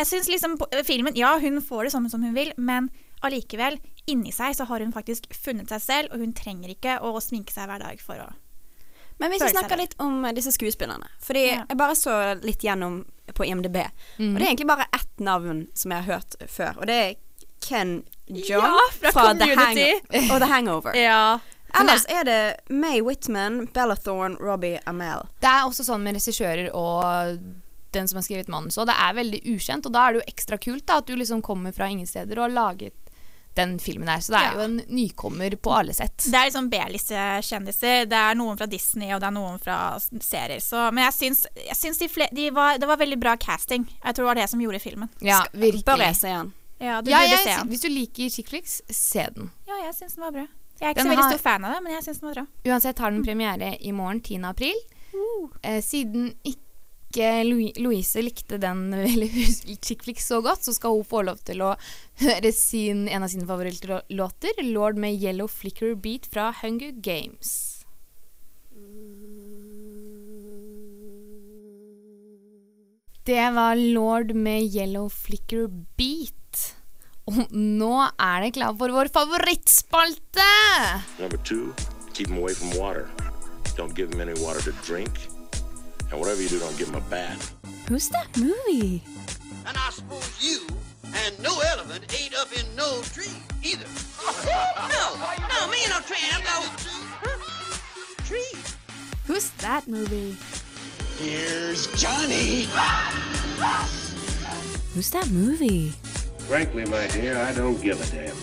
jeg 0.01 0.09
syns 0.11 0.29
liksom 0.31 0.59
på- 0.59 0.69
filmen 0.87 1.15
Ja, 1.17 1.37
hun 1.39 1.61
får 1.63 1.87
det 1.87 1.93
sånn 1.95 2.09
som 2.11 2.23
hun 2.27 2.35
vil, 2.37 2.51
men 2.57 2.91
allikevel, 3.23 3.77
inni 4.07 4.31
seg 4.33 4.55
så 4.57 4.65
har 4.65 4.79
hun 4.83 4.91
faktisk 4.93 5.27
funnet 5.33 5.69
seg 5.69 5.81
selv, 5.81 6.13
og 6.13 6.19
hun 6.23 6.33
trenger 6.33 6.69
ikke 6.73 6.99
å 7.05 7.13
sminke 7.21 7.53
seg 7.53 7.67
hver 7.69 7.79
dag 7.83 7.99
for 8.01 8.15
å 8.15 8.29
Men 9.21 9.29
hvis 9.29 9.43
vi 9.43 9.51
snakker 9.53 9.77
litt 9.77 9.93
om 10.01 10.23
eh, 10.25 10.31
disse 10.33 10.49
skuespillerne 10.55 11.05
Fordi 11.21 11.43
Ja. 11.51 11.65
jeg 11.69 11.77
bare 11.77 11.95
så 11.95 12.15
litt 12.41 12.63
gjennom 12.65 13.03
på 13.33 13.45
IMDb, 13.45 13.77
Mm. 14.17 14.33
og 14.33 14.39
det 14.39 14.41
er 14.47 14.49
egentlig 14.51 14.67
bare 14.67 14.87
ett 14.93 15.19
navn 15.19 15.67
som 15.73 15.91
jeg 15.91 16.03
har 16.03 16.13
hørt 16.19 16.35
før, 16.49 16.77
og 16.81 16.87
det 16.87 16.95
er 16.95 17.15
Ken 17.61 18.03
John 18.27 18.65
Ja, 18.65 19.11
fra 19.11 19.33
The, 19.37 19.55
Hang 19.55 19.77
og 20.31 20.39
The 20.41 20.47
Hangover. 20.47 20.93
Ja. 20.97 21.39
Ellers 21.73 22.03
er 22.09 22.23
det 22.25 22.57
May 22.69 22.99
Whitman, 23.01 23.67
Bella 23.71 23.95
Thorne, 23.95 24.35
Robbie 24.41 24.79
Amell. 24.87 25.21
Det 25.39 25.47
er 25.47 25.63
også 25.69 25.85
sånn 25.87 26.01
med 26.03 26.15
regissører 26.17 26.69
og 26.75 27.37
den 27.93 28.07
som 28.07 28.17
har 28.17 28.23
skrevet 28.23 28.49
manus, 28.49 28.77
og 28.77 28.87
det 28.87 28.95
er 28.99 29.13
veldig 29.13 29.39
ukjent, 29.53 29.85
og 29.85 29.93
da 29.93 30.07
er 30.09 30.13
det 30.13 30.19
jo 30.25 30.33
ekstra 30.33 30.57
kult 30.59 30.85
da, 30.85 30.97
at 30.97 31.05
du 31.07 31.15
liksom 31.15 31.41
kommer 31.41 31.71
fra 31.71 31.87
ingen 31.87 32.07
steder 32.07 32.39
og 32.39 32.49
har 32.49 32.55
laget 32.57 32.93
den 33.55 33.77
filmen 33.79 34.07
her. 34.07 34.19
Så 34.23 34.31
det 34.31 34.39
er 34.39 34.51
Ja. 34.51 34.53
jo 34.53 34.59
en 34.67 34.77
nykommer 34.87 35.55
på 35.59 35.73
alle 35.75 35.93
sett. 35.93 36.17
Det 36.17 36.33
er 36.33 36.45
liksom 36.49 36.69
B-listekjendiser. 36.71 38.05
Det 38.09 38.17
er 38.17 38.35
noen 38.39 38.57
fra 38.57 38.65
Disney, 38.69 39.11
og 39.13 39.19
det 39.21 39.27
er 39.27 39.35
noen 39.35 39.59
fra 39.61 39.77
serier. 40.23 40.59
Så, 40.63 40.91
men 40.93 41.03
jeg 41.05 41.13
syns, 41.17 41.45
jeg 41.55 41.75
syns 41.77 41.97
de 42.01 42.07
fle 42.11 42.27
de 42.33 42.49
var, 42.55 42.77
det 42.81 42.87
var 42.87 42.97
veldig 43.01 43.19
bra 43.19 43.35
casting. 43.37 43.85
Jeg 44.03 44.15
tror 44.15 44.23
det 44.25 44.29
var 44.31 44.35
det 44.41 44.49
som 44.49 44.59
gjorde 44.63 44.79
filmen. 44.81 45.09
Ja, 45.21 45.41
virkelig. 45.53 45.83
Bør 45.85 45.97
jeg 46.05 46.15
se 46.15 46.27
den? 46.27 46.53
Ja, 46.81 47.01
du 47.01 47.11
Ja, 47.11 47.19
burde 47.19 47.29
jeg, 47.29 47.43
se 47.45 47.59
den. 47.59 47.69
hvis 47.69 47.81
du 47.81 47.89
liker 47.89 48.29
Chickflix, 48.29 48.81
se 48.89 49.27
den. 49.35 49.51
Ja, 49.67 49.73
jeg 49.85 49.93
syns 49.99 50.15
den 50.15 50.23
var 50.23 50.31
bra. 50.31 50.47
Jeg 50.81 50.87
er 50.87 50.93
ikke 50.95 51.03
Den 51.03 51.05
så 51.05 51.09
veldig 51.11 51.23
har- 51.23 51.31
stor 51.37 51.43
fan 51.49 51.65
av 51.65 51.73
det, 51.75 51.83
men 51.83 51.91
jeg 51.93 52.03
syns 52.03 52.19
den 52.19 52.27
var 52.29 52.33
bra. 52.33 52.45
Uansett 52.73 52.97
har 52.99 53.11
den 53.11 53.23
premiere 53.23 53.77
i 53.85 53.91
morgen, 53.91 54.19
10. 54.21 54.43
april. 54.49 54.75
Eh, 55.63 55.81
siden 55.81 56.33
ikke 56.43 56.57
Louis 57.17 57.73
Louise 57.81 58.21
likte 58.23 58.57
den 58.61 58.93
eller 58.97 59.27
chick 59.81 60.03
flick 60.03 60.21
så 60.21 60.41
godt, 60.41 60.63
så 60.63 60.73
skal 60.73 60.95
hun 60.95 61.07
få 61.07 61.23
lov 61.27 61.41
til 61.47 61.63
å 61.65 61.75
høre 62.21 62.51
sin, 62.55 63.07
en 63.09 63.25
av 63.25 63.31
sine 63.33 63.47
favorittlåter, 63.49 64.63
'Lord 64.63 64.97
med 65.01 65.17
Yellow 65.17 65.47
Flicker 65.51 65.95
Beat' 65.95 66.29
fra 66.31 66.51
Hunger 66.61 66.91
Games. 66.91 67.81
Det 73.23 73.51
var 73.53 73.75
Lord 73.75 74.33
med 74.33 74.63
Yellow 74.75 75.09
Flicker 75.09 75.67
Beat. 75.97 76.37
Og 77.29 77.51
nå 77.53 77.93
er 78.17 78.41
det 78.41 78.55
klart 78.57 78.79
for 78.79 78.89
vår 78.89 79.11
favorittspalte! 79.13 80.47
Number 81.19 81.37
two, 81.37 81.75
keep 82.13 82.27
them 82.27 82.39
away 82.39 82.53
from 82.53 82.73
water. 82.79 83.07
Don't 83.77 83.95
give 83.95 84.09
them 84.09 84.21
any 84.21 84.33
water 84.41 84.59
to 84.65 84.73
drink. 84.81 85.30
And 86.11 86.19
whatever 86.19 86.41
you 86.41 86.49
do, 86.49 86.59
don't 86.59 86.77
give 86.77 86.89
him 86.89 86.95
a 86.95 87.01
bath. 87.01 87.55
Who's 87.87 88.09
that 88.09 88.37
movie? 88.37 89.01
And 89.65 89.77
I 89.77 89.89
suppose 89.91 90.29
you 90.41 90.67
and 91.13 91.39
no 91.41 91.59
elephant 91.61 92.13
ate 92.13 92.35
up 92.37 92.51
in 92.51 92.65
no 92.75 93.01
tree 93.01 93.31
either. 93.63 93.85
no, 94.45 95.15
no, 95.47 95.67
me 95.69 95.77
and 95.83 95.91
no 95.91 95.99
tree. 96.01 96.17
I'm 96.31 96.43
no 96.43 96.67
tree. 98.25 98.51
Who's 99.25 99.49
that 99.61 99.87
movie? 99.87 100.35
Here's 101.17 101.87
Johnny. 101.99 102.67
Who's 104.93 105.09
that 105.11 105.29
movie? 105.29 105.89
Frankly, 106.47 106.85
my 106.85 107.07
dear, 107.07 107.37
I 107.37 107.53
don't 107.53 107.81
give 107.81 108.01
a 108.01 108.15
damn. 108.15 108.35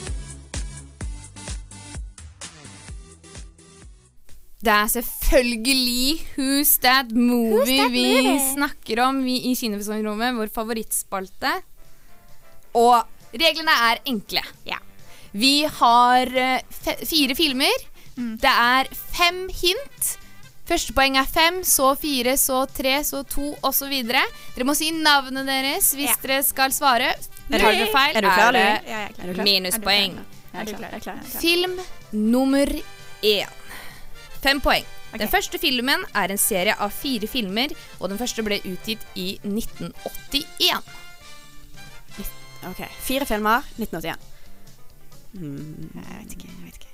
Det 4.61 4.71
er 4.71 4.87
selvfølgelig 5.29 6.21
Who's 6.37 6.79
That 6.81 7.11
Movie 7.13 7.77
That 7.79 7.91
vi 7.93 8.05
Movie? 8.23 8.53
snakker 8.55 9.01
om 9.05 9.23
vi 9.25 9.35
i 9.51 9.55
Kinofesongrommet, 9.57 10.37
vår 10.39 10.49
favorittspalte. 10.55 11.51
Og 12.79 13.03
reglene 13.37 13.75
er 13.91 14.01
enkle. 14.09 14.43
Ja. 14.69 14.79
Vi 15.33 15.65
har 15.69 16.31
eh, 16.33 16.63
fire 17.05 17.35
filmer. 17.37 17.85
Mm. 18.17 18.37
Det 18.41 18.51
er 18.55 18.89
fem 19.15 19.45
hint. 19.53 20.15
Første 20.69 20.93
poeng 20.93 21.17
er 21.17 21.25
fem, 21.29 21.63
så 21.65 21.95
fire, 21.97 22.35
så 22.37 22.63
tre, 22.69 22.99
så 23.05 23.23
to 23.25 23.55
osv. 23.65 23.93
Dere 24.05 24.67
må 24.69 24.75
si 24.77 24.91
navnet 24.93 25.47
deres 25.49 25.95
hvis 25.97 26.11
Ja. 26.13 26.17
dere 26.25 26.43
skal 26.45 26.73
svare. 26.77 27.15
Tar 27.49 27.63
dere 27.63 27.87
feil, 27.93 28.17
er 28.17 28.21
du 28.21 28.29
klar, 28.29 28.53
det 28.53 28.65
Ja, 28.65 28.99
er 29.07 29.13
klar. 29.15 29.35
Klar? 29.35 29.45
minuspoeng. 29.45 30.19
Er 30.53 31.01
klar? 31.01 31.23
Film 31.41 31.79
nummer 32.13 32.67
én. 33.23 33.49
Fem 34.43 34.61
poeng. 34.61 34.85
Ok. 35.09 35.19
Den 35.23 35.31
første 35.33 35.59
filmen 35.61 36.05
er 36.15 36.33
en 36.35 36.41
serie 36.41 36.75
av 36.77 36.93
fire 36.93 37.29
filmer, 37.31 37.73
og 37.99 38.11
den 38.13 38.21
første 38.21 38.45
ble 38.45 38.61
utgitt 38.69 39.05
i 39.17 39.39
1981. 39.47 40.83
Ok, 42.69 42.83
Fire 43.07 43.25
filmer, 43.29 43.65
1981. 43.79 44.19
Jeg 45.39 46.19
vet 46.19 46.35
ikke. 46.35 46.49
Jeg 46.49 46.65
vet 46.65 46.79
ikke. 46.81 46.93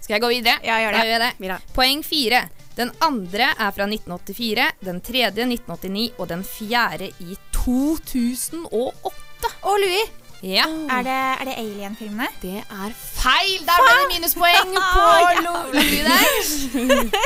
Skal 0.00 0.16
jeg 0.16 0.22
gå 0.24 0.30
videre? 0.32 0.58
Ja, 0.64 0.78
gjør 0.82 0.92
det. 0.92 0.98
Da 0.98 1.04
gjør 1.04 1.14
jeg 1.14 1.22
det. 1.22 1.32
Videre. 1.44 1.60
Poeng 1.76 2.02
fire. 2.04 2.42
Den 2.74 2.90
andre 3.06 3.52
er 3.54 3.70
fra 3.76 3.86
1984, 3.86 4.66
den 4.82 4.98
tredje 5.04 5.46
1989 5.46 6.18
og 6.18 6.28
den 6.32 6.42
fjerde 6.48 7.12
i 7.22 7.36
2008. 7.54 9.52
Å, 9.62 9.76
Louis! 9.78 10.23
Ja, 10.44 10.64
Er 10.92 11.04
det, 11.06 11.12
er 11.40 11.44
det 11.48 11.54
Alien-filmene? 11.56 12.26
det 12.42 12.58
er 12.60 12.90
feil! 12.92 13.62
Der 13.64 13.80
ble 13.80 13.92
det 13.96 14.08
minuspoeng 14.12 14.74
på 14.94 15.06
Louis 15.46 15.94
der. 16.04 16.24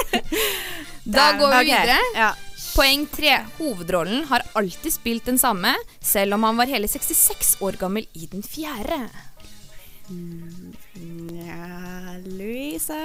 Da 1.19 1.33
går 1.41 1.55
vi 1.57 1.65
videre. 1.73 1.97
Ja. 2.15 2.29
Poeng 2.77 3.07
tre. 3.11 3.33
Hovedrollen 3.59 4.27
har 4.29 4.45
alltid 4.61 4.93
spilt 4.95 5.27
den 5.27 5.39
samme, 5.41 5.73
selv 6.05 6.37
om 6.37 6.45
han 6.47 6.59
var 6.61 6.71
hele 6.71 6.87
66 6.87 7.57
år 7.65 7.79
gammel 7.81 8.07
i 8.15 8.29
den 8.31 8.45
fjerde. 8.47 9.01
ja 9.09 10.88
Louise 12.37 12.97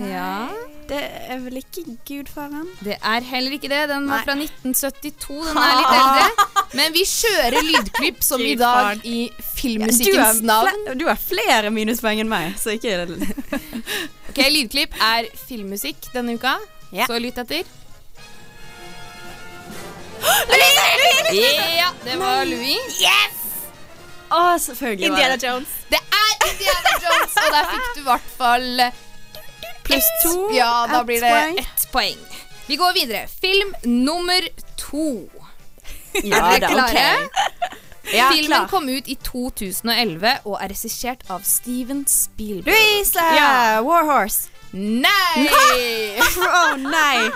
Ja. 0.00 0.48
Det 0.86 0.98
er 1.02 1.38
vel 1.42 1.56
ikke 1.58 1.82
Gudfaren? 2.06 2.68
Det 2.84 2.94
er 3.02 3.24
heller 3.26 3.56
ikke 3.56 3.68
det. 3.72 3.80
Den 3.90 4.04
var 4.10 4.20
Nei. 4.20 4.24
fra 4.26 4.34
1972. 4.38 5.40
Den 5.48 5.58
er 5.62 5.74
litt 5.80 5.94
eldre. 5.96 6.46
Men 6.78 6.94
vi 6.94 7.02
kjører 7.10 7.66
lydklipp 7.66 8.22
som 8.22 8.42
i 8.44 8.54
dag 8.58 9.02
i 9.06 9.16
filmmusikkens 9.56 10.42
navn. 10.46 10.86
du 10.98 11.06
har 11.08 11.18
flere 11.18 11.70
minuspoeng 11.74 12.20
enn 12.22 12.30
meg, 12.30 12.54
så 12.60 12.76
ikke 12.76 13.06
Ok, 14.30 14.38
Lydklipp 14.52 14.94
er 15.02 15.26
filmmusikk 15.48 16.10
denne 16.14 16.36
uka, 16.38 16.54
Ja. 16.94 17.06
så 17.10 17.18
lytt 17.22 17.38
etter. 17.42 17.64
Ja, 21.36 21.90
det 22.04 22.14
var 22.20 22.44
Louis. 22.46 23.00
Å, 24.30 24.58
selvfølgelig. 24.58 25.10
var 25.10 25.18
Indiana 25.18 25.36
det. 25.36 25.48
Jones. 25.48 25.74
Det 25.90 26.00
er 26.00 26.48
Indiana 26.50 26.94
Jones, 27.04 27.36
og 27.42 27.52
der 27.56 27.68
fikk 27.72 27.88
du 27.94 28.00
i 28.00 28.06
hvert 28.10 28.30
fall 28.38 28.82
Pluss 29.86 30.08
to. 30.24 30.34
Ja, 30.56 30.86
da 30.90 31.02
blir 31.06 31.20
det 31.22 31.30
poeng. 31.30 31.58
ett 31.62 31.88
poeng. 31.92 32.22
Vi 32.66 32.76
går 32.80 32.92
videre. 32.96 33.26
Film 33.40 33.74
nummer 33.84 34.48
to. 34.76 35.06
Ja, 36.24 36.40
er 36.56 36.58
dere 36.64 36.72
klare? 36.72 36.90
Okay. 36.90 37.76
Ja, 38.16 38.28
Filmen 38.32 38.50
klar. 38.50 38.68
kom 38.70 38.88
ut 38.88 39.08
i 39.10 39.14
2011 39.22 40.36
og 40.46 40.58
er 40.62 40.70
regissert 40.70 41.22
av 41.30 41.42
Steven 41.46 42.04
Spielberg. 42.10 42.74
Louise! 42.74 43.22
Ja. 43.38 43.80
Warhorse. 43.86 44.48
Nei! 44.72 45.46
Å 46.60 46.76
nei! 46.82 47.28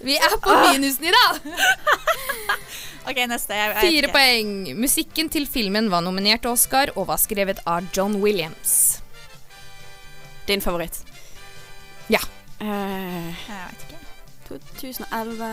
Vi 0.00 0.16
er 0.16 0.36
på 0.40 0.56
minusen 0.72 1.04
i 1.04 1.12
dag. 1.12 1.40
Ok, 3.08 3.20
neste. 3.30 3.56
Jeg, 3.56 3.60
jeg 3.60 3.74
vet 3.74 3.84
Fire 3.84 4.08
ikke. 4.08 4.16
poeng. 4.16 4.50
Musikken 4.80 5.30
til 5.32 5.46
filmen 5.50 5.88
var 5.92 6.04
nominert 6.04 6.44
til 6.44 6.52
Oscar 6.52 6.92
og 6.96 7.08
var 7.10 7.20
skrevet 7.22 7.62
av 7.68 7.86
John 7.96 8.18
Williams. 8.22 9.00
Din 10.48 10.60
favoritt? 10.64 11.00
Ja. 12.10 12.20
Uh, 12.60 13.30
Jeg 13.30 13.64
vet 13.70 13.86
ikke. 13.86 13.96
2011 14.50 15.46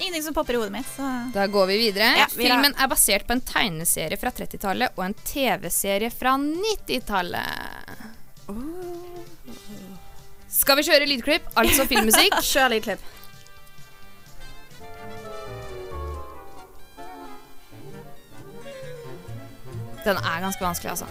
Ingenting 0.00 0.22
som 0.22 0.34
popper 0.34 0.54
i 0.54 0.56
hodet 0.56 0.72
mitt. 0.72 0.86
Så. 0.96 1.04
Da 1.34 1.46
går 1.46 1.66
vi 1.66 1.76
videre. 1.76 2.06
Ja, 2.16 2.26
videre. 2.32 2.46
Filmen 2.46 2.74
er 2.80 2.88
basert 2.88 3.26
på 3.28 3.34
en 3.36 3.42
tegneserie 3.44 4.16
fra 4.20 4.30
30-tallet 4.32 4.96
og 4.96 5.04
en 5.04 5.16
TV-serie 5.28 6.08
fra 6.14 6.38
90-tallet. 6.40 7.50
Skal 10.50 10.80
vi 10.80 10.86
kjøre 10.88 11.08
lydklipp, 11.10 11.50
altså 11.60 11.84
filmmusikk? 11.90 12.38
Kjør 12.52 12.72
lydklipp. 12.74 13.04
Den 20.04 20.16
er 20.16 20.40
ganske 20.40 20.64
vanskelig, 20.64 20.90
altså. 20.90 21.06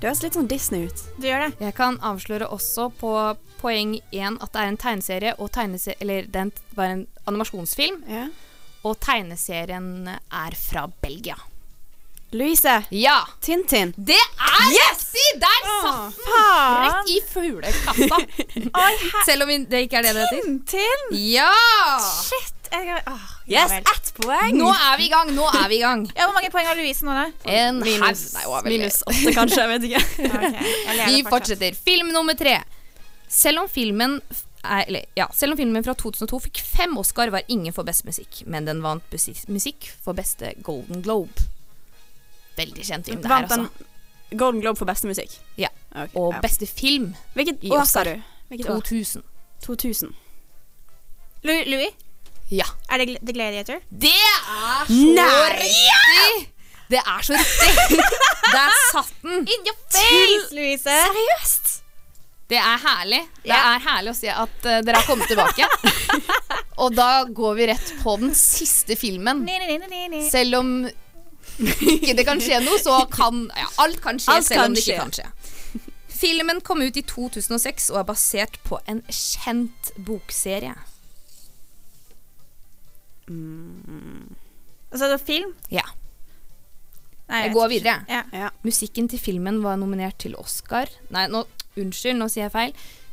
Det 0.00 0.08
høres 0.08 0.22
litt 0.24 0.36
sånn 0.38 0.48
Disney 0.48 0.88
ut. 0.88 1.02
Du 1.20 1.26
gjør 1.28 1.44
det. 1.44 1.50
Jeg 1.60 1.76
kan 1.76 1.98
avsløre 2.00 2.48
også 2.48 2.88
på 3.00 3.12
poeng 3.60 3.98
én 4.16 4.38
at 4.40 4.54
det 4.54 4.62
er 4.62 4.70
en 4.70 4.80
tegneserie, 4.80 5.34
og 5.36 5.52
tegnese 5.52 5.94
eller 6.00 6.28
den 6.32 6.52
var 6.76 6.94
en 6.94 7.04
animasjonsfilm. 7.28 8.00
Ja. 8.08 8.28
Og 8.88 8.96
tegneserien 9.04 10.08
er 10.08 10.56
fra 10.56 10.86
Belgia. 11.04 11.36
Louise. 12.32 12.76
Ja! 12.94 13.18
Tintin. 13.42 13.92
Det 13.96 14.16
er 14.16 14.70
yes! 14.70 15.02
riktig! 15.10 15.40
Der 15.42 15.64
satt 15.66 16.20
den! 16.24 16.86
Rett 16.86 17.10
i 17.10 17.18
fuglekassa. 17.26 18.20
Selv 19.28 19.44
om 19.44 19.52
det 19.68 19.82
ikke 19.84 19.98
er 19.98 20.06
det 20.08 20.14
det 20.14 20.24
heter. 20.28 20.46
Tintin! 20.46 21.04
Ja! 21.34 21.50
Shit. 22.22 22.56
Jeg, 22.70 23.02
åh, 23.10 23.30
Yes, 23.50 23.72
poeng! 24.16 24.56
Nå 24.58 24.68
er 24.72 24.98
vi 25.00 25.06
i 25.06 25.12
gang! 25.12 25.30
Nå 25.36 25.46
er 25.48 25.68
vi 25.70 25.78
i 25.78 25.82
gang. 25.82 26.04
Ja, 26.16 26.26
hvor 26.26 26.36
mange 26.36 26.50
poeng 26.52 26.68
har 26.68 26.78
Louise 26.78 27.06
nå, 27.06 27.14
da? 27.16 27.24
En 27.50 27.80
Minus. 27.84 28.22
Nei, 28.36 28.44
minus 28.66 29.00
åtte, 29.06 29.32
kanskje. 29.36 29.62
Jeg 29.62 29.70
vet 29.72 29.88
ikke. 29.88 30.02
okay, 30.28 30.70
jeg 30.98 31.08
Vi 31.10 31.24
fortsetter. 31.28 31.76
Film 31.86 32.12
nummer 32.14 32.36
tre. 32.38 32.58
Selv 33.30 33.62
om 33.64 33.68
filmen 33.70 34.18
er, 34.64 34.84
eller, 34.86 35.04
ja, 35.16 35.26
selv 35.34 35.54
om 35.54 35.60
filmen 35.60 35.84
fra 35.86 35.94
2002 35.94 36.40
fikk 36.48 36.62
fem 36.66 36.96
Oscar, 37.00 37.30
var 37.32 37.46
ingen 37.48 37.72
for 37.76 37.86
beste 37.88 38.08
musikk. 38.08 38.42
Men 38.50 38.66
den 38.68 38.82
vant 38.84 39.06
musikk, 39.48 39.90
for 40.04 40.18
beste 40.18 40.52
Golden 40.66 41.02
Globe. 41.06 41.48
Veldig 42.58 42.84
kjent 42.84 43.06
film, 43.08 43.22
det 43.22 43.30
her, 43.30 43.46
Vant 43.46 43.54
den 43.54 43.66
altså. 43.68 44.36
Golden 44.36 44.60
Globe 44.60 44.78
for 44.78 44.90
beste 44.90 45.08
musikk. 45.08 45.38
Ja. 45.58 45.70
Okay, 45.90 46.12
Og 46.14 46.34
ja. 46.34 46.40
beste 46.44 46.66
film 46.66 47.14
Hvilket 47.34 47.64
i 47.66 47.70
år 47.70 47.80
Oscar. 47.82 48.04
sa 48.04 48.10
du? 48.14 48.22
Hvilket 48.48 48.66
2000. 48.66 49.22
2000. 49.64 50.12
Louis, 51.42 51.94
Ja. 52.50 52.66
er 52.90 52.98
det 53.04 53.18
The 53.22 53.32
Gladiator? 53.36 53.80
Det 53.90 54.10
er 54.10 54.86
så 54.88 54.94
Nei! 55.14 55.50
riktig! 55.60 56.48
Det 56.90 56.98
er 56.98 57.22
så 57.22 57.36
riktig! 57.38 58.00
Der 58.54 58.72
satt 58.92 59.12
den. 59.22 59.44
In 59.46 59.68
your 59.68 59.76
face, 59.94 60.48
Louise! 60.56 60.82
Seriøst? 61.06 61.68
Det 62.50 62.58
er 62.58 62.80
herlig. 62.82 63.20
Det 63.44 63.52
Ja. 63.52 63.60
er 63.76 63.84
herlig 63.84 64.10
å 64.10 64.16
se 64.18 64.32
at 64.34 64.64
uh, 64.66 64.80
dere 64.82 64.98
har 64.98 65.06
kommet 65.06 65.30
tilbake. 65.30 65.68
Og 66.82 66.96
da 66.98 67.22
går 67.30 67.54
vi 67.60 67.68
rett 67.70 67.92
på 68.02 68.16
den 68.18 68.34
siste 68.34 68.96
filmen. 68.98 69.44
Ni, 69.46 69.54
ni, 69.86 70.08
ni. 70.10 70.24
Selv 70.30 70.58
om 70.58 70.72
ikke 71.60 72.16
det 72.18 72.24
kan 72.26 72.40
skje 72.42 72.58
noe, 72.64 72.80
så 72.82 73.04
kan 73.12 73.44
ja, 73.54 73.68
alt 73.84 74.00
kan 74.02 74.18
skje 74.18 74.34
Alt 74.34 74.48
selv 74.48 74.58
kan 74.64 74.72
om 74.72 74.74
det 74.74 74.82
ikke 74.82 74.98
kan 74.98 75.14
skje. 75.14 75.28
Filmen 76.20 76.58
kom 76.66 76.82
ut 76.82 76.96
i 76.98 77.02
2006 77.06 77.86
og 77.94 78.00
er 78.02 78.08
basert 78.10 78.58
på 78.66 78.80
en 78.90 78.98
kjent 79.14 79.92
bokserie. 80.04 80.74
Altså, 84.90 85.06
det 85.06 85.16
er 85.16 85.24
film? 85.24 85.54
Ja. 85.70 85.86
Nei, 87.30 87.44
Jeg 87.44 87.50
jeg 87.50 87.54
går 87.54 87.68
videre. 87.70 87.96
Ja. 88.10 88.22
Ja. 88.34 88.48
Musikken 88.66 89.08
til 89.10 89.20
filmen 89.22 89.60
var 89.62 89.76
nominert 89.78 90.18
til 90.18 90.34
Oscar. 90.38 90.90
Nei, 91.14 91.28
nå, 91.30 91.44
unnskyld, 91.78 92.18
nå 92.18 92.26
sier 92.32 92.48
jeg 92.48 92.54
feil. 92.54 92.72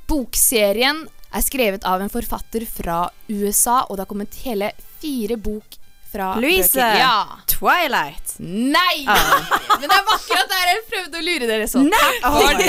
Bokserien 0.10 1.04
er 1.36 1.44
skrevet 1.46 1.86
av 1.86 2.02
en 2.02 2.10
forfatter 2.10 2.66
fra 2.70 3.04
USA, 3.30 3.84
og 3.86 3.98
det 3.98 4.06
har 4.06 4.10
kommet 4.10 4.40
hele 4.46 4.72
fire 5.02 5.38
bok 5.38 5.78
fra 6.08 6.32
Louise! 6.42 6.72
bøker. 6.74 6.98
Ja. 6.98 7.38
Twilight. 7.52 8.38
Nei! 8.40 9.04
Ah. 9.06 9.46
Men 9.82 9.86
det 9.86 10.00
var 10.08 10.16
akkurat 10.16 10.50
der 10.54 10.72
jeg 10.72 10.84
prøvde 10.90 11.22
å 11.22 11.26
lure 11.28 11.52
dere 11.52 11.70
så. 11.70 11.84
Nei! 11.86 12.14
Ok, 12.48 12.64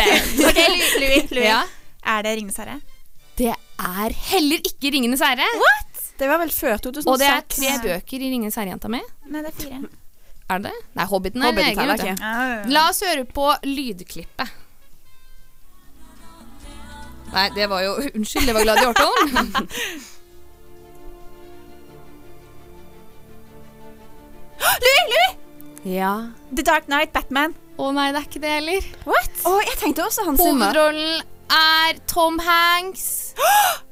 Louis, 0.68 1.32
Louis. 1.32 1.46
Ja. 1.46 1.62
Er 2.08 2.24
det 2.26 2.36
Ringenes 2.38 2.60
herre? 2.60 2.78
Det 3.38 3.52
er 3.54 4.14
heller 4.32 4.64
ikke 4.66 4.90
Ringenes 4.92 5.22
herre. 5.22 5.46
Det 6.18 6.26
var 6.28 6.40
vel 6.42 6.50
før 6.50 6.76
2006. 6.82 7.06
Og 7.12 7.18
det 7.20 7.28
er 7.30 7.42
tre 7.54 7.72
bøker 7.84 8.22
i 8.26 8.30
Ringenes 8.32 8.56
herre, 8.58 8.72
jenta 8.74 8.88
mi. 8.90 9.00
Nei, 9.30 9.42
det 9.44 9.52
er 9.52 9.58
fire. 9.62 9.80
Er 10.48 10.62
det? 10.64 10.72
Nei, 10.96 11.04
Hobbiten 11.10 11.42
er 11.44 11.50
en 11.52 11.58
Hobbiten 11.58 11.92
egen. 11.92 12.16
ikke. 12.16 12.72
La 12.72 12.86
oss 12.90 13.02
høre 13.04 13.24
på 13.28 13.50
lydklippet. 13.68 14.54
Nei, 17.28 17.46
det 17.52 17.66
var 17.68 17.82
jo 17.84 17.92
Unnskyld, 18.16 18.46
det 18.48 18.54
var 18.56 18.64
Gladiatoren. 18.64 19.68
Louis, 24.58 25.04
Louis! 25.12 25.36
ja. 25.96 26.30
The 26.56 26.62
Dark 26.62 26.86
Knight, 26.88 27.12
Batman. 27.12 27.54
Å 27.78 27.90
nei, 27.94 28.08
det 28.12 28.22
er 28.22 28.26
ikke 28.26 28.40
det 28.42 28.54
heller. 28.56 28.86
What? 29.06 29.30
Oh, 29.46 29.60
jeg 29.62 29.76
tenkte 29.78 30.02
også 30.08 30.24
Hans 30.26 30.40
Zimmer. 30.42 30.72
Hovedrollen 30.72 31.20
er 31.54 32.00
Tom 32.10 32.40
Hanks. 32.42 33.06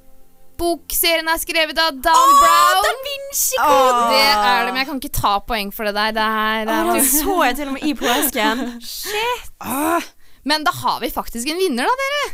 Bokserien 0.56 1.28
er 1.28 1.40
skrevet 1.42 1.78
av 1.80 1.98
Dan 2.04 2.32
Brown. 2.40 2.82
Da 2.86 2.92
Vinci 3.06 3.60
Åh. 3.60 4.00
Det 4.12 4.22
er 4.24 4.64
det, 4.66 4.72
men 4.72 4.80
jeg 4.82 4.88
kan 4.90 5.00
ikke 5.02 5.14
ta 5.20 5.34
poeng 5.44 5.72
for 5.74 5.88
det 5.88 5.94
der. 5.96 6.16
Det 6.16 6.26
er, 6.26 6.64
det 6.68 6.74
Å, 6.76 6.80
er 6.80 7.00
det 7.00 7.06
så 7.10 7.36
jeg 7.44 7.58
til 7.60 7.70
og 7.70 7.76
med 7.76 7.86
i 7.86 7.94
påsken. 8.00 8.64
Men 10.46 10.62
da 10.62 10.70
har 10.70 11.00
vi 11.02 11.08
faktisk 11.10 11.48
en 11.50 11.58
vinner, 11.58 11.88
da, 11.90 11.94
dere. 11.98 12.26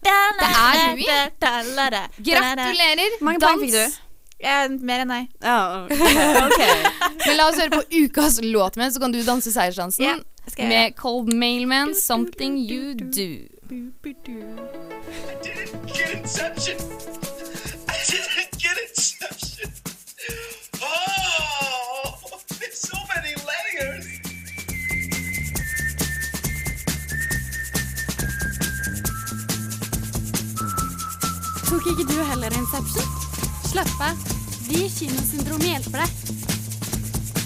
Det 0.00 0.12
er 0.48 0.86
Louis. 0.94 1.10
Gratulerer. 2.24 3.18
Mange 3.20 3.42
poeng 3.42 3.60
fikk 3.66 3.74
du? 3.74 3.98
Eh, 4.40 4.68
mer 4.80 5.02
enn 5.04 5.10
nei. 5.12 5.28
Oh, 5.44 5.84
okay. 6.46 6.72
Men 7.26 7.36
la 7.36 7.50
oss 7.50 7.60
høre 7.60 7.74
på 7.74 7.82
ukas 8.06 8.40
låt 8.42 8.80
med, 8.80 8.94
så 8.94 9.02
kan 9.02 9.12
du 9.12 9.20
danse 9.26 9.52
seiersdansen. 9.52 10.04
yeah, 10.04 10.68
med 10.68 10.96
Cold 10.96 11.34
Mailman, 11.34 11.92
'Something 11.92 12.56
You 12.56 12.94
Do'. 12.96 13.48
Tok 31.90 32.04
ikke 32.04 32.12
du 32.14 32.20
heller 32.22 32.54
Inception? 32.54 33.06
Slapp 33.66 34.02
av. 34.06 34.20
Vi 34.68 34.84
i 34.84 34.90
Kinosyndrom 34.94 35.64
hjelper 35.66 36.04
deg. 36.04 37.40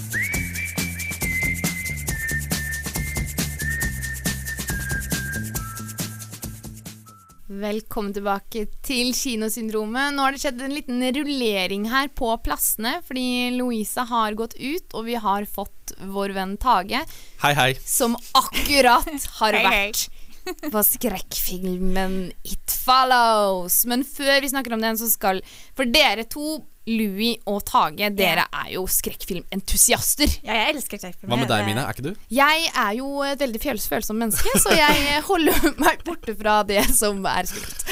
Velkommen 7.55 8.15
tilbake 8.17 8.63
til 8.85 9.11
Kinosyndromet. 9.17 10.15
Nå 10.17 10.25
har 10.25 10.33
det 10.35 10.41
skjedd 10.41 10.63
en 10.65 10.73
liten 10.75 11.03
rullering 11.17 11.85
her 11.93 12.09
på 12.17 12.31
plassene, 12.45 12.97
fordi 13.05 13.51
Louise 13.59 14.01
har 14.09 14.37
gått 14.39 14.57
ut, 14.57 14.87
og 14.97 15.05
vi 15.11 15.19
har 15.21 15.45
fått 15.49 15.93
vår 16.15 16.33
venn 16.37 16.57
Tage, 16.61 17.03
Hei, 17.45 17.53
hei. 17.59 17.71
som 17.85 18.17
akkurat 18.33 19.29
har 19.41 19.59
Hei, 19.59 19.61
hei. 19.61 19.85
vært 19.93 20.07
på 20.73 20.85
skrekkfilmen 20.87 22.21
It 22.45 22.77
Follows. 22.85 23.83
Men 23.91 24.05
før 24.07 24.39
vi 24.45 24.53
snakker 24.53 24.77
om 24.77 24.85
den, 24.85 24.99
så 25.01 25.09
skal 25.13 25.43
For 25.77 25.89
dere 25.89 26.27
to, 26.31 26.61
Louis 26.85 27.39
og 27.49 27.63
Tage, 27.65 28.11
dere 28.13 28.45
er 28.53 28.73
jo 28.75 28.83
skrekkfilmentusiaster. 28.91 30.35
Ja, 30.45 30.59
jeg 30.59 30.75
elsker 30.75 31.01
skrekkfilmer. 31.01 31.33
Hva 31.33 31.39
med 31.41 31.49
deg, 31.49 31.63
Mina? 31.65 31.81
Mine? 31.81 31.85
Er 31.89 31.97
ikke 31.97 32.11
du? 32.11 32.27
Jeg 32.37 32.67
er 32.69 32.91
jo 32.99 33.23
et 33.25 33.41
veldig 33.41 33.61
følsomt 33.89 34.21
menneske, 34.21 34.53
så 34.61 34.75
jeg 34.77 35.23
holder 35.31 35.71
meg 35.81 36.05
borte 36.05 36.37
fra 36.37 36.59
det 36.69 36.83
som 36.93 37.25
er 37.31 37.49
skummelt. 37.49 37.87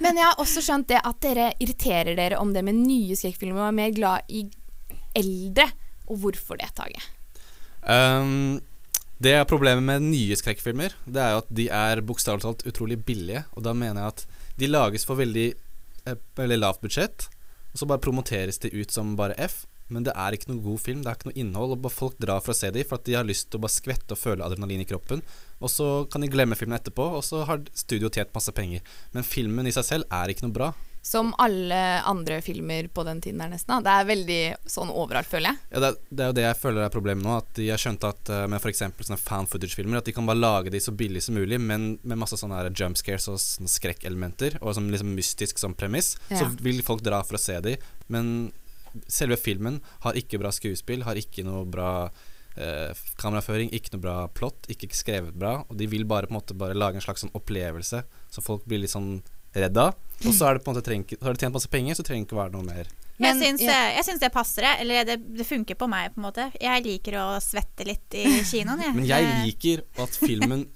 Men 0.00 0.16
jeg 0.16 0.24
har 0.24 0.40
også 0.40 0.64
skjønt 0.64 0.88
det 0.88 1.02
at 1.04 1.20
dere 1.24 1.50
irriterer 1.60 2.16
dere 2.16 2.40
om 2.40 2.54
det 2.56 2.64
med 2.64 2.80
nye 2.80 3.18
skrekkfilmer 3.20 3.66
og 3.66 3.68
er 3.68 3.78
mer 3.82 3.92
glad 3.96 4.32
i 4.32 4.46
eldre. 5.18 5.68
Og 6.08 6.22
hvorfor 6.24 6.56
det, 6.56 6.72
Tage? 6.78 7.04
Um, 7.84 8.60
det 9.18 9.32
er 9.34 9.48
problemet 9.50 9.82
med 9.82 10.04
nye 10.12 10.36
skrekkfilmer. 10.38 10.92
Det 11.06 11.22
er 11.22 11.32
jo 11.34 11.40
at 11.42 11.48
de 11.60 11.64
er 11.74 12.02
bokstavelig 12.06 12.44
talt 12.44 12.66
utrolig 12.70 13.00
billige. 13.06 13.42
Og 13.58 13.64
da 13.66 13.74
mener 13.74 14.04
jeg 14.04 14.14
at 14.14 14.26
de 14.60 14.70
lages 14.70 15.06
for 15.08 15.18
veldig, 15.18 15.48
eh, 16.06 16.20
veldig 16.38 16.58
lavt 16.60 16.84
budsjett, 16.84 17.26
og 17.72 17.80
så 17.80 17.86
bare 17.86 18.04
promoteres 18.04 18.58
de 18.62 18.70
ut 18.70 18.94
som 18.94 19.16
bare 19.18 19.34
F. 19.38 19.66
Men 19.88 20.04
det 20.04 20.12
er 20.14 20.36
ikke 20.36 20.50
noe 20.52 20.62
god 20.62 20.80
film, 20.84 21.02
det 21.02 21.10
er 21.10 21.16
ikke 21.16 21.30
noe 21.30 21.40
innhold. 21.40 21.72
Og 21.72 21.82
bare 21.82 21.96
folk 21.96 22.18
drar 22.20 22.42
for 22.44 22.52
å 22.52 22.58
se 22.58 22.70
dem 22.70 22.84
for 22.84 23.00
at 23.00 23.06
de 23.08 23.16
har 23.16 23.26
lyst 23.26 23.48
til 23.50 23.58
å 23.58 23.64
bare 23.64 23.74
skvette 23.74 24.14
og 24.14 24.20
føle 24.20 24.44
adrenalin 24.44 24.84
i 24.84 24.88
kroppen. 24.88 25.22
Og 25.58 25.72
så 25.72 25.88
kan 26.12 26.22
de 26.22 26.28
glemme 26.28 26.58
filmen 26.58 26.78
etterpå, 26.78 27.08
og 27.18 27.24
så 27.24 27.42
har 27.48 27.64
studio 27.74 28.10
tjent 28.12 28.34
masse 28.36 28.52
penger. 28.52 28.84
Men 29.16 29.26
filmen 29.26 29.66
i 29.66 29.72
seg 29.74 29.86
selv 29.88 30.04
er 30.12 30.28
ikke 30.28 30.46
noe 30.46 30.54
bra. 30.54 30.72
Som 31.02 31.30
alle 31.38 32.02
andre 32.04 32.40
filmer 32.44 32.88
på 32.92 33.04
den 33.06 33.20
tiden 33.24 33.40
der 33.40 33.48
nesten. 33.52 33.82
Det 33.84 33.92
er 33.94 34.08
veldig 34.08 34.40
sånn 34.68 34.90
overalt, 34.90 35.28
føler 35.30 35.52
jeg. 35.54 35.60
Ja, 35.72 35.80
det, 35.80 35.88
er, 35.88 35.98
det 36.10 36.24
er 36.24 36.30
jo 36.32 36.36
det 36.38 36.44
jeg 36.44 36.58
føler 36.60 36.84
er 36.84 36.92
problemet 36.92 37.24
nå. 37.24 37.36
At 37.40 37.50
de 37.56 37.68
har 37.70 37.80
skjønt 37.80 38.04
at 38.08 38.32
uh, 38.34 38.44
med 38.50 38.60
f.eks. 38.60 38.82
sånne 39.06 39.20
fan 39.20 39.48
footage-filmer 39.48 40.00
At 40.02 40.08
de 40.10 40.14
kan 40.16 40.28
bare 40.28 40.40
lage 40.42 40.72
de 40.74 40.80
så 40.82 40.92
billig 40.92 41.22
som 41.24 41.38
mulig, 41.38 41.60
men 41.62 41.90
med 42.02 42.20
masse 42.20 42.36
sånne 42.40 42.64
jump 42.76 42.98
scares 43.00 43.28
og 43.30 43.38
skrekkelementer, 43.40 44.58
og 44.60 44.74
som 44.76 44.90
liksom 44.92 45.14
mystisk 45.16 45.58
som 45.62 45.76
premiss, 45.78 46.16
Ja. 46.28 46.42
så 46.42 46.50
vil 46.60 46.82
folk 46.84 47.02
dra 47.06 47.22
for 47.24 47.38
å 47.38 47.42
se 47.42 47.60
de. 47.64 47.76
Men 48.12 48.50
selve 49.06 49.36
filmen 49.40 49.80
har 50.04 50.18
ikke 50.18 50.40
bra 50.40 50.50
skuespill, 50.54 51.04
har 51.06 51.18
ikke 51.20 51.44
noe 51.46 51.64
bra 51.68 52.10
eh, 52.58 52.92
kameraføring, 53.20 53.70
ikke 53.74 53.94
noe 53.94 54.04
bra 54.04 54.16
plott, 54.34 54.66
ikke 54.72 54.90
skrevet 54.96 55.36
bra, 55.38 55.58
og 55.68 55.76
de 55.78 55.88
vil 55.90 56.06
bare 56.08 56.28
på 56.28 56.34
en 56.34 56.40
måte 56.40 56.56
bare 56.58 56.76
lage 56.76 56.98
en 56.98 57.04
slags 57.04 57.24
sånn 57.24 57.34
opplevelse, 57.38 58.02
så 58.04 58.44
folk 58.44 58.66
blir 58.68 58.82
litt 58.82 58.94
sånn 58.94 59.20
redd 59.64 59.80
av. 59.82 59.96
Og 60.26 60.34
så 60.34 60.48
er 60.48 60.58
det 60.58 60.64
har 61.22 61.34
du 61.34 61.38
tjent 61.38 61.54
masse 61.54 61.70
penger, 61.70 61.94
så 61.94 62.06
trenger 62.06 62.24
det 62.24 62.30
ikke 62.30 62.40
være 62.40 62.54
noe 62.56 62.66
mer. 62.66 62.90
Men- 63.18 63.40
jeg, 63.40 63.48
syns, 63.58 63.62
ja. 63.66 63.78
jeg 63.96 64.04
syns 64.06 64.20
det 64.20 64.30
passer 64.32 64.62
det. 64.62 64.72
Eller 64.80 65.04
det, 65.04 65.16
det 65.36 65.46
funker 65.46 65.74
på 65.74 65.88
meg, 65.90 66.12
på 66.14 66.20
en 66.20 66.26
måte. 66.28 66.44
Jeg 66.60 66.84
liker 66.84 67.16
å 67.18 67.26
svette 67.42 67.84
litt 67.88 68.14
i 68.14 68.24
kinoen, 68.52 68.80
jeg. 68.84 68.94
Men 68.94 69.06
jeg 69.08 69.24
Eh, 69.28 69.44
liker 69.44 69.82
at 70.04 70.10
filmen 70.14 70.66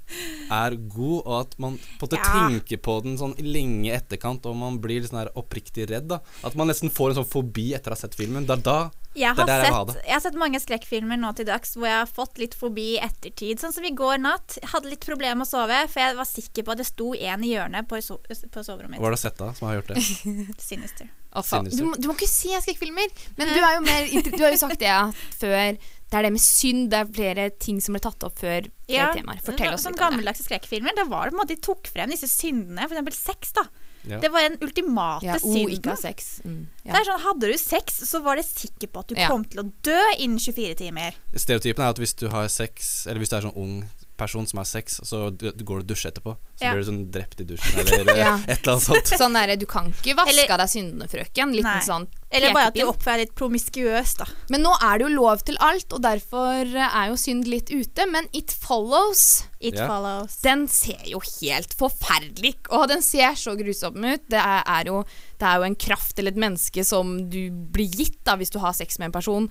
er 0.50 0.74
god, 0.76 1.20
og 1.26 1.36
at 1.40 1.58
man 1.62 1.76
på 1.78 2.02
en 2.02 2.08
måte 2.08 2.18
Ja. 2.18 2.48
tenker 2.48 2.80
på 2.82 2.96
den 3.04 3.16
sånn 3.16 3.36
lenge 3.38 3.86
i 3.88 3.94
etterkant, 3.96 4.44
og 4.50 4.56
man 4.58 4.80
blir 4.82 5.00
litt 5.00 5.10
sånn 5.12 5.30
oppriktig 5.38 5.88
redd. 5.90 6.08
da 6.08 6.18
At 6.44 6.54
man 6.58 6.66
nesten 6.68 6.90
får 6.90 7.10
en 7.14 7.22
sånn 7.22 7.30
fobi 7.30 7.72
etter 7.74 7.90
å 7.92 7.96
ha 7.96 8.00
sett 8.02 8.14
filmen. 8.18 8.44
Det 8.46 8.58
er 8.58 8.62
da 8.62 8.90
Jeg 9.14 9.36
det 9.36 9.42
er 9.44 9.44
har, 9.44 9.46
der 9.46 9.62
jeg 9.62 9.70
vil 9.70 9.74
ha 9.76 9.84
sett, 9.86 9.94
det. 9.94 10.04
jeg 10.08 10.12
har 10.14 10.20
sett 10.26 10.34
mange 10.40 10.58
skrekkfilmer 10.60 11.18
nå 11.20 11.32
til 11.36 11.44
dags 11.46 11.74
hvor 11.76 11.86
jeg 11.86 11.98
har 12.00 12.06
fått 12.10 12.38
litt 12.38 12.54
fobi 12.58 12.96
i 12.96 13.00
ettertid. 13.04 13.60
Sånn 13.60 13.72
som 13.72 13.84
i 13.84 13.90
går 13.94 14.18
natt. 14.18 14.58
Jeg 14.60 14.70
hadde 14.72 14.88
litt 14.90 15.04
problemer 15.06 15.36
med 15.36 15.46
å 15.46 15.50
sove, 15.52 15.88
for 15.88 16.00
jeg 16.00 16.16
var 16.16 16.24
sikker 16.24 16.62
på 16.64 16.72
at 16.72 16.78
det 16.78 16.86
sto 16.88 17.12
en 17.14 17.44
i 17.44 17.52
hjørnet 17.54 17.86
på, 17.88 18.02
so 18.02 18.18
på 18.18 18.64
soverommet 18.64 18.98
Hva 18.98 19.04
har 19.10 19.16
du 19.16 19.20
sett 19.20 19.36
da, 19.38 19.52
som 19.54 19.68
har 19.68 19.78
gjort 19.80 19.94
det? 19.94 20.02
Sinister. 20.58 21.08
Å, 21.32 21.40
faen. 21.44 21.64
Sinister. 21.70 21.84
Du, 21.84 21.90
må- 21.90 21.96
du 22.02 22.08
må 22.10 22.14
ikke 22.18 22.28
se 22.28 22.60
skrekkfilmer. 22.66 23.08
Men 23.38 23.48
du, 23.54 23.58
er 23.64 23.74
jo 23.78 23.82
mer, 23.86 24.08
du 24.36 24.42
har 24.44 24.52
jo 24.52 24.60
sagt 24.60 24.78
det 24.82 24.88
ja, 24.90 25.02
før. 25.40 25.78
Det 26.12 26.18
er 26.18 26.26
det 26.26 26.32
med 26.34 26.42
synd. 26.44 26.90
Det 26.92 26.98
er 26.98 27.12
flere 27.16 27.46
ting 27.56 27.78
som 27.80 27.94
ble 27.96 28.02
tatt 28.04 28.26
opp 28.28 28.36
før. 28.42 28.66
Ja, 28.92 29.06
temaer. 29.16 29.38
Fortell 29.46 29.72
oss 29.72 29.86
litt 29.86 29.94
om 29.94 29.96
det. 29.96 30.02
gammeldagse 30.02 30.44
skrekkfilmer, 30.44 30.92
da 30.98 31.06
var 31.08 31.24
det 31.30 31.32
på 31.32 31.38
en 31.38 31.40
måte 31.40 31.54
de 31.56 31.62
tok 31.64 31.88
frem 31.88 32.12
disse 32.12 32.28
syndene. 32.28 32.84
For 32.84 32.92
eksempel 32.98 33.16
sex, 33.16 33.54
da. 33.56 33.64
Ja. 34.04 34.18
Det 34.18 34.32
var 34.34 34.42
den 34.44 34.58
ultimate 34.66 35.24
Ja, 35.24 35.36
oh, 35.38 35.52
synden. 35.54 35.72
ikke 35.78 35.92
ha 35.94 35.96
sex. 36.02 36.40
Mm, 36.44 36.66
ja. 36.82 36.90
Det 36.90 37.00
er 37.00 37.04
sånn, 37.06 37.20
Hadde 37.22 37.50
du 37.52 37.58
sex, 37.62 38.00
så 38.10 38.20
var 38.24 38.36
det 38.36 38.44
sikker 38.48 38.90
på 38.90 38.98
at 39.04 39.08
du 39.08 39.14
Ja. 39.14 39.28
kom 39.30 39.44
til 39.46 39.62
å 39.62 39.66
dø 39.86 40.00
innen 40.18 40.40
24 40.42 40.74
timer. 40.82 41.14
Stereotypen 41.38 41.84
er 41.86 41.94
at 41.94 42.00
hvis 42.02 42.14
du 42.18 42.26
har 42.28 42.48
sex, 42.52 43.06
eller 43.06 43.22
hvis 43.22 43.30
du 43.30 43.36
er 43.38 43.46
sånn 43.46 43.56
ung 43.56 43.76
person 44.16 44.46
som 44.46 44.58
har 44.58 44.64
sex, 44.68 45.00
så 45.02 45.30
går 45.34 45.64
du 45.64 45.64
og 45.82 45.86
dusjer 45.86 46.12
etterpå. 46.12 46.36
Så 46.58 46.62
Ja. 46.66 46.72
blir 46.74 46.84
du 46.84 46.90
sånn 46.90 47.10
drept 47.10 47.40
i 47.40 47.44
dusjen, 47.44 47.80
eller 47.80 48.16
Ja. 48.22 48.34
et 48.46 48.60
eller 48.62 48.74
annet 48.76 48.82
sånt. 48.84 49.06
Sånn 49.18 49.32
derre 49.34 49.56
Du 49.58 49.66
kan 49.66 49.88
ikke 49.92 50.14
vaske 50.14 50.28
Eller- 50.28 50.52
av 50.52 50.58
deg 50.58 50.68
syndene, 50.68 51.08
frøken. 51.10 51.50
Liten 51.56 51.62
Nei. 51.64 51.80
sånn 51.80 52.06
Eller 52.30 52.52
bare 52.54 52.66
at 52.68 52.74
du 52.74 52.80
oppfører 52.86 53.18
deg 53.18 53.28
litt 53.28 53.34
promiskuøs, 53.34 54.16
da. 54.18 54.24
Men 54.48 54.62
nå 54.62 54.72
er 54.80 54.98
det 54.98 55.06
jo 55.08 55.14
lov 55.16 55.42
til 55.44 55.56
alt, 55.60 55.92
og 55.92 56.00
derfor 56.02 56.64
er 56.76 57.08
jo 57.08 57.14
synd 57.16 57.46
litt 57.46 57.68
ute. 57.70 58.06
Men 58.10 58.28
It 58.32 58.50
Follows 58.52 59.44
It 59.60 59.74
Ja. 59.74 59.86
follows. 59.86 60.36
Den 60.42 60.66
ser 60.68 61.02
jo 61.06 61.20
helt 61.40 61.72
forferdelig 61.74 62.54
Og 62.70 62.88
den 62.88 63.02
ser 63.02 63.32
så 63.34 63.56
grusom 63.56 63.96
ut. 64.04 64.28
Det 64.28 64.38
er, 64.40 64.62
er, 64.66 64.84
jo, 64.84 65.04
det 65.38 65.46
er 65.46 65.56
jo 65.58 65.62
en 65.64 65.74
kraft 65.76 66.18
eller 66.18 66.30
et 66.32 66.36
menneske 66.36 66.84
som 66.84 67.28
du 67.30 67.50
blir 67.50 67.90
gitt 67.90 68.22
da 68.24 68.36
hvis 68.36 68.50
du 68.50 68.58
har 68.58 68.72
sex 68.72 68.98
med 68.98 69.06
en 69.06 69.12
person. 69.12 69.50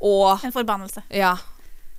Og 0.00 0.42
En 0.44 0.50
forbannelse. 0.52 1.02
ja. 1.10 1.36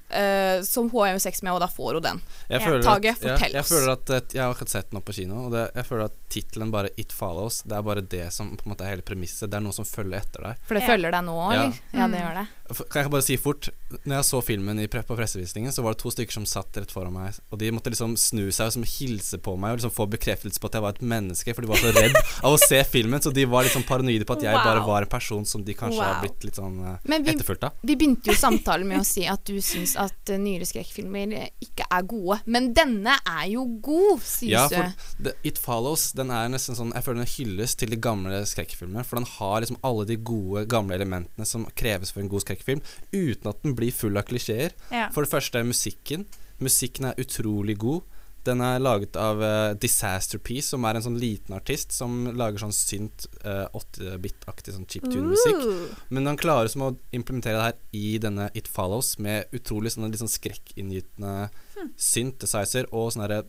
Eh, 0.10 0.62
som 0.62 0.90
hun 0.90 1.08
er 1.08 1.20
sex 1.20 1.42
med, 1.44 1.54
og 1.54 1.60
da 1.64 1.68
får 1.68 1.94
hun 2.00 2.04
den. 2.04 2.22
Jeg 2.50 2.62
Ja. 2.62 2.68
føler 2.68 2.84
Tage, 2.84 3.10
at, 3.12 3.22
ja, 3.24 3.38
jeg 3.60 3.66
føler 3.66 3.92
at 3.94 4.34
Jeg 4.34 4.42
har 4.44 4.54
akkurat 4.54 4.70
sett 4.70 4.90
den 4.92 4.98
opp 4.98 5.06
på 5.06 5.14
kino, 5.14 5.46
og 5.46 5.52
det, 5.52 5.72
jeg 5.76 5.86
føler 5.86 6.06
at 6.06 6.18
tittelen 6.30 6.72
bare 6.72 6.90
'It 6.98 7.10
Follows' 7.14 7.64
Det 7.68 7.78
er 7.78 7.82
bare 7.82 8.02
det 8.02 8.34
som 8.34 8.56
på 8.58 8.66
en 8.66 8.74
måte 8.76 8.82
er 8.86 8.90
hele 8.96 9.02
premisset. 9.02 9.50
Det 9.50 9.56
er 9.56 9.62
noe 9.62 9.74
som 9.74 9.86
følger 9.86 10.20
etter 10.20 10.42
deg. 10.44 10.56
For 10.68 10.74
det 10.76 10.84
Ja. 10.84 10.88
følger 10.90 11.12
deg 11.12 11.24
nå, 11.24 11.54
Ja. 11.54 11.72
Ja, 11.94 12.08
det 12.08 12.20
gjør 12.22 12.34
det. 12.36 12.48
Kan 12.74 13.04
jeg 13.04 13.12
bare 13.14 13.26
si 13.26 13.38
fort 13.42 13.70
Når 14.04 14.16
jeg 14.18 14.28
så 14.28 14.42
filmen 14.46 14.80
i 14.82 14.88
pre 14.92 15.04
på 15.06 15.18
pressevisningen, 15.18 15.74
så 15.74 15.84
var 15.86 15.96
det 15.96 16.02
to 16.04 16.12
stykker 16.14 16.34
som 16.34 16.46
satt 16.50 16.78
rett 16.80 16.92
foran 16.94 17.14
meg, 17.14 17.38
og 17.54 17.60
de 17.62 17.70
måtte 17.76 17.92
liksom 17.94 18.16
snu 18.20 18.48
seg 18.50 18.66
og 18.66 18.72
liksom 18.72 18.86
hilse 18.88 19.40
på 19.44 19.56
meg 19.60 19.74
og 19.74 19.80
liksom 19.80 19.94
få 19.94 20.08
bekreftelse 20.14 20.62
på 20.62 20.70
at 20.70 20.78
jeg 20.78 20.86
var 20.86 20.96
et 20.96 21.04
menneske, 21.14 21.54
for 21.54 21.66
de 21.66 21.70
var 21.70 21.82
så 21.82 21.92
redd 21.94 22.18
av 22.46 22.56
å 22.56 22.60
se 22.62 22.80
filmen, 22.90 23.22
så 23.22 23.34
de 23.36 23.46
var 23.50 23.68
liksom 23.68 23.86
paranoide 23.88 24.28
på 24.28 24.38
at 24.38 24.46
jeg 24.48 24.58
bare 24.58 24.84
var 24.88 25.06
en 25.06 25.12
person 25.12 25.46
som 25.48 25.64
de 25.66 25.76
kanskje 25.78 26.02
har 26.02 26.22
blitt 26.24 26.48
litt 26.48 26.60
sånn 26.60 26.80
uh, 26.84 27.18
etterfulgt 27.20 27.68
av. 27.68 27.78
Vi 27.84 27.98
begynte 28.00 28.32
jo 28.32 28.38
samtalen 28.38 28.90
med 28.90 29.02
å 29.02 29.08
si 29.14 29.26
at 29.30 29.44
du 29.48 29.60
syns 29.64 29.96
at 30.00 30.34
eh, 30.34 30.42
nyere 30.42 30.68
skrekkfilmer 30.68 31.36
ikke 31.64 31.88
er 31.88 32.08
gode. 32.10 32.40
Men 32.50 32.72
denne 32.76 33.18
er 33.20 33.46
jo 33.54 33.66
god, 33.84 34.24
sies 34.26 34.54
Ja, 34.54 34.66
for 34.72 35.24
the, 35.24 35.36
It 35.48 35.60
Follows 35.62 36.12
Den 36.18 36.32
er 36.34 36.50
nesten 36.52 36.78
sånn 36.78 36.92
Jeg 36.96 37.06
føler 37.06 37.24
den 37.24 37.32
hylles 37.32 37.76
til 37.80 37.94
de 37.94 38.00
gamle 38.02 38.44
skrekkfilmer. 38.50 39.06
For 39.08 39.20
den 39.20 39.30
har 39.38 39.64
liksom 39.64 39.80
alle 39.86 40.06
de 40.10 40.18
gode, 40.18 40.66
gamle 40.72 40.98
elementene 40.98 41.48
som 41.48 41.66
kreves 41.80 42.14
for 42.14 42.24
en 42.24 42.32
god 42.32 42.46
skrekkfilm, 42.46 42.63
uten 43.12 43.52
at 43.52 43.62
den 43.64 43.76
blir 43.78 43.94
full 43.96 44.18
av 44.20 44.28
klisjeer. 44.30 44.76
Ja. 44.94 45.10
For 45.14 45.26
det 45.26 45.34
første 45.34 45.60
er 45.60 45.68
musikken. 45.68 46.26
Musikken 46.64 47.10
er 47.10 47.22
utrolig 47.22 47.78
god. 47.82 48.04
Den 48.44 48.60
er 48.60 48.82
laget 48.84 49.16
av 49.16 49.40
uh, 49.40 49.72
Disaster 49.80 50.40
Piece, 50.44 50.68
som 50.74 50.84
er 50.84 50.98
en 51.00 51.06
sånn 51.06 51.20
liten 51.20 51.56
artist 51.56 51.94
som 51.96 52.26
lager 52.36 52.60
sånn 52.66 52.76
synt, 52.76 53.28
uh, 53.46 53.70
8-bit-aktig 53.80 54.76
sånn 54.76 54.88
chiptune-musikk. 54.90 55.64
Men 56.12 56.28
han 56.28 56.40
klarer 56.40 56.72
som 56.72 56.84
å 56.90 56.92
implementere 57.16 57.56
det 57.56 57.68
her 57.70 57.78
i 57.96 58.18
denne 58.24 58.50
It 58.60 58.68
Follows 58.68 59.16
med 59.24 59.48
utrolig 59.56 59.94
sånne 59.96 60.12
litt 60.12 60.24
sånn 60.24 60.34
skrekkinngytende 60.34 61.48
synthesizer 61.96 62.92
og 62.92 63.14
sånne 63.14 63.30
herre 63.30 63.44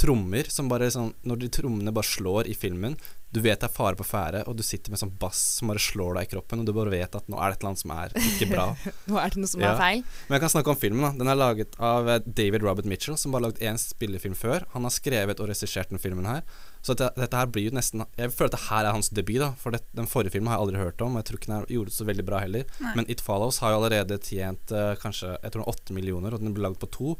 trommer 0.00 0.48
som 0.50 0.68
bare 0.68 0.88
sånn 0.90 1.12
Når 1.22 1.44
de 1.44 1.50
trommene 1.54 1.92
bare 1.94 2.08
slår 2.08 2.48
i 2.50 2.56
filmen, 2.58 2.98
du 3.34 3.40
vet 3.42 3.58
det 3.58 3.66
er 3.66 3.72
fare 3.74 3.98
på 3.98 4.04
ferde, 4.06 4.44
og 4.46 4.54
du 4.54 4.62
sitter 4.62 4.92
med 4.94 5.00
sånn 5.00 5.10
bass 5.18 5.38
som 5.58 5.70
bare 5.72 5.82
slår 5.82 6.14
deg 6.20 6.28
i 6.28 6.30
kroppen, 6.36 6.60
og 6.62 6.68
du 6.68 6.72
bare 6.76 6.92
vet 6.92 7.16
at 7.18 7.26
nå 7.32 7.34
er 7.42 7.50
det 7.50 7.56
et 7.56 7.64
eller 7.64 7.70
annet 7.72 7.82
som 7.82 7.92
er 7.96 8.14
ikke 8.30 8.46
bra. 8.52 8.66
Nå 9.10 9.18
er 9.18 9.32
det 9.34 9.40
noe 9.42 9.50
som 9.50 9.64
Ja. 9.64 9.72
er 9.72 9.80
feil. 9.80 10.04
Men 10.28 10.36
jeg 10.36 10.42
kan 10.44 10.52
snakke 10.54 10.70
om 10.74 10.78
filmen. 10.78 11.02
da 11.02 11.10
Den 11.24 11.30
er 11.32 11.40
laget 11.40 11.74
av 11.82 12.08
eh, 12.12 12.20
David 12.26 12.62
Robert 12.62 12.86
Mitchell, 12.86 13.16
som 13.18 13.34
bare 13.34 13.42
har 13.42 13.50
laget 13.50 13.64
én 13.66 13.80
spillefilm 13.82 14.36
før. 14.38 14.64
Han 14.76 14.86
har 14.86 14.94
skrevet 14.94 15.40
og 15.42 15.50
regissert 15.50 15.90
den 15.90 15.98
filmen 15.98 16.28
her. 16.30 16.42
Så 16.84 16.94
dette, 16.94 17.10
dette 17.18 17.36
her 17.40 17.46
blir 17.48 17.70
jo 17.70 17.74
nesten 17.74 18.02
Jeg 18.18 18.30
føler 18.36 18.52
at 18.52 18.56
det 18.58 18.64
her 18.68 18.84
er 18.84 18.92
hans 18.92 19.08
debut, 19.10 19.40
da. 19.42 19.50
For 19.58 19.74
det, 19.74 19.80
den 19.96 20.06
forrige 20.06 20.34
filmen 20.36 20.52
har 20.52 20.58
jeg 20.60 20.66
aldri 20.68 20.82
hørt 20.84 21.00
om, 21.06 21.16
og 21.16 21.22
jeg 21.24 21.30
tror 21.32 21.40
ikke 21.42 21.52
den 21.54 21.66
gjorde 21.78 21.90
det 21.90 21.96
så 21.98 22.06
veldig 22.10 22.26
bra 22.28 22.42
heller. 22.44 22.68
Men 22.94 23.08
It 23.10 23.24
Follows 23.24 23.58
har 23.64 23.72
jo 23.74 23.80
allerede 23.80 24.20
tjent 24.22 24.70
uh, 24.76 24.92
kanskje 25.02 25.32
Jeg 25.40 25.50
tror 25.50 25.58
den 25.62 25.66
har 25.66 25.74
åtte 25.74 25.96
millioner, 25.96 26.36
og 26.36 26.44
den 26.44 26.54
ble 26.54 26.68
laget 26.68 26.78
på 26.84 26.90
to. 26.94 27.16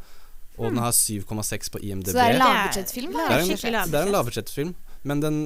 Og 0.55 0.69
den 0.71 0.79
har 0.79 0.93
7,6 0.95 1.73
på 1.75 1.81
IMDb. 1.83 2.13
Så 2.13 2.21
det 2.21 2.29
er 2.29 2.37
en 2.37 2.43
la- 2.45 2.53
lavbudsjettfilm? 2.53 3.11
Det 3.11 3.27
Det 3.27 3.99
er 3.99 4.03
en, 4.05 4.07
en 4.07 4.13
lavbudsjettfilm, 4.15 4.75
men 5.03 5.21
den 5.25 5.39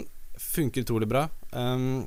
funker 0.59 0.85
utrolig 0.85 1.09
bra. 1.11 1.27
Um, 1.55 2.07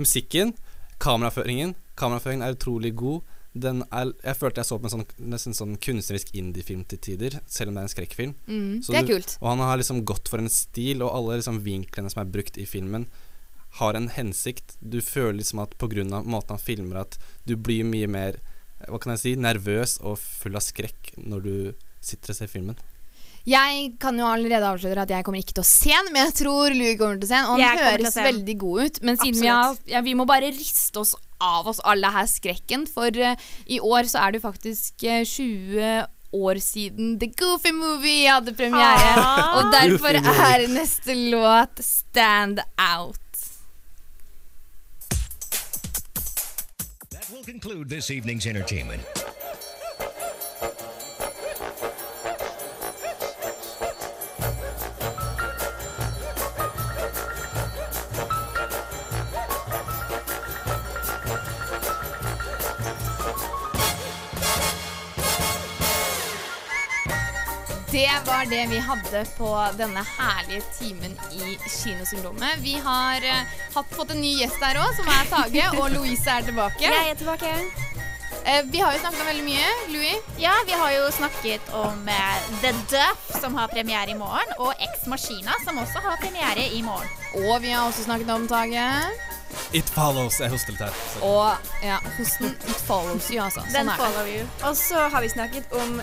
musikken, 0.00 0.54
kameraføringen 1.02 1.74
Kameraføringen 1.94 2.42
er 2.42 2.56
utrolig 2.56 2.90
god. 2.98 3.20
Den 3.54 3.84
er, 3.94 4.08
jeg 4.24 4.34
følte 4.40 4.58
jeg 4.58 4.66
så 4.66 4.78
på 4.82 4.88
en 4.88 4.92
sånn, 4.96 5.04
nesten 5.30 5.54
sånn 5.54 5.76
kunstnerisk 5.78 6.32
indiefilm 6.34 6.80
til 6.90 6.98
tider, 7.06 7.36
selv 7.46 7.70
om 7.70 7.76
det 7.76 7.84
er 7.84 7.86
en 7.86 7.92
skrekkfilm. 7.92 8.32
Mm, 8.48 8.80
det 8.82 8.96
er 8.98 9.06
du- 9.06 9.12
kult. 9.12 9.36
Og 9.40 9.48
han 9.52 9.62
har 9.62 9.78
liksom 9.78 10.00
gått 10.04 10.26
for 10.28 10.42
en 10.42 10.50
stil, 10.50 11.04
og 11.06 11.14
alle 11.14 11.38
liksom 11.38 11.60
vinklene 11.62 12.10
som 12.10 12.22
er 12.24 12.32
brukt 12.34 12.58
i 12.58 12.66
filmen, 12.66 13.06
har 13.78 13.94
en 13.94 14.08
hensikt. 14.08 14.76
Du 14.82 15.00
føler 15.00 15.38
liksom 15.38 15.62
at 15.62 15.74
av 15.80 16.26
måten 16.26 16.48
han 16.48 16.58
filmer, 16.58 17.00
at 17.02 17.16
du 17.46 17.54
blir 17.56 17.84
mye 17.84 18.08
mer 18.08 18.40
hva 18.88 18.98
kan 19.00 19.12
jeg 19.14 19.20
si, 19.22 19.36
nervøs 19.36 20.00
og 20.02 20.18
full 20.18 20.56
av 20.56 20.60
skrekk 20.60 21.14
når 21.16 21.42
du 21.42 21.74
sitter 22.04 22.30
og 22.30 22.36
ser 22.36 22.48
filmen. 22.48 22.76
Jeg 23.44 23.90
kan 24.00 24.16
jo 24.16 24.24
allerede 24.24 24.64
avsløre 24.64 25.04
at 25.04 25.10
jeg 25.12 25.24
kommer 25.24 25.42
ikke 25.42 25.58
til 25.58 25.64
å 25.64 25.68
se 25.68 25.92
den, 25.92 26.08
men 26.14 26.30
jeg 26.30 26.36
tror 26.38 26.72
Louis 26.72 26.96
kommer 26.96 27.18
til 27.20 27.28
å 27.28 27.30
se 27.30 27.36
den. 27.36 27.50
Og 27.52 27.60
Jeg 27.60 27.76
å 27.76 27.84
høres 27.90 28.16
veldig 28.16 28.56
god 28.62 28.86
ut. 28.86 29.00
Men 29.04 29.20
siden 29.20 29.40
vi, 29.42 29.50
har, 29.52 29.76
ja, 29.90 30.00
vi 30.06 30.14
må 30.16 30.24
bare 30.28 30.48
riste 30.48 31.02
oss 31.02 31.12
av 31.44 31.68
oss 31.68 31.82
alle 31.84 32.08
her 32.14 32.28
skrekken, 32.30 32.86
for 32.88 33.12
uh, 33.20 33.34
i 33.68 33.82
år 33.84 34.08
så 34.08 34.22
er 34.22 34.32
det 34.32 34.40
jo 34.40 34.46
faktisk 34.46 35.04
uh, 35.04 35.20
20 35.28 36.06
år 36.34 36.60
siden 36.64 37.18
The 37.20 37.28
Goofy 37.36 37.74
Movie 37.76 38.32
hadde 38.32 38.56
premiere. 38.56 39.12
Ah. 39.20 39.58
Og 39.60 39.70
derfor 39.76 40.16
er 40.16 40.64
neste 40.72 41.14
låt 41.28 41.84
Stand 41.84 42.64
Out. 42.80 43.20
That 47.12 47.28
will 47.30 47.44
conclude 47.44 47.90
this 47.90 48.10
evening's 48.10 48.46
entertainment. 48.46 49.04
Det 67.94 68.10
var 68.26 68.44
det 68.50 68.66
vi 68.66 68.78
hadde 68.78 69.20
på 69.38 69.48
denne 69.78 70.02
herlige 70.18 70.62
timen 70.78 71.12
i 71.32 71.52
Kinosyndromet. 71.70 72.56
Vi 72.58 72.72
har 72.82 73.22
uh, 73.22 73.52
hatt, 73.74 73.92
fått 73.94 74.10
en 74.10 74.18
ny 74.18 74.32
gjest 74.40 74.58
her 74.66 74.80
òg, 74.82 74.96
som 74.98 75.10
er 75.14 75.28
Tage, 75.30 75.66
og 75.78 75.92
Louise 75.94 76.26
er 76.26 76.42
tilbake. 76.42 76.82
Jeg 76.82 77.12
er 77.12 77.20
tilbake. 77.20 77.52
Uh, 78.42 78.58
vi 78.72 78.82
har 78.82 78.96
jo 78.96 79.02
snakket 79.04 79.20
om 79.22 79.28
veldig 79.30 79.44
mye. 79.46 79.68
Louis? 79.92 80.26
Ja, 80.42 80.56
vi 80.66 80.74
har 80.80 80.90
jo 80.96 81.04
snakket 81.14 81.70
om 81.84 82.02
uh, 82.10 82.50
The 82.64 82.74
Duff, 82.90 83.30
som 83.38 83.54
har 83.60 83.70
premiere 83.70 84.10
i 84.10 84.18
morgen, 84.18 84.50
og 84.58 84.74
Ex 84.82 85.06
Machina, 85.06 85.54
som 85.62 85.78
også 85.84 86.02
har 86.02 86.18
premiere 86.24 86.66
i 86.74 86.82
morgen. 86.82 87.06
Og 87.44 87.62
vi 87.62 87.70
har 87.76 87.86
også 87.86 88.08
snakket 88.08 88.34
om 88.34 88.50
Tage. 88.50 88.88
It 89.70 89.86
follows. 89.94 90.40
Jeg 90.42 90.50
hostet 90.50 90.74
litt 90.74 90.82
her. 90.82 91.02
så- 91.14 91.22
Og 91.30 91.70
ja, 91.86 92.02
hosten 92.18 92.56
It 92.66 92.80
follows 92.90 93.30
you, 93.30 93.38
altså. 93.38 93.62
Den 93.70 93.86
Sånn 93.86 93.88
er 93.88 93.94
det. 93.94 94.02
follow 94.02 94.26
you. 94.34 94.46
Og 94.66 94.74
så 94.82 95.06
har 95.14 95.22
vi 95.22 95.30
snakket 95.30 95.70
om 95.78 96.00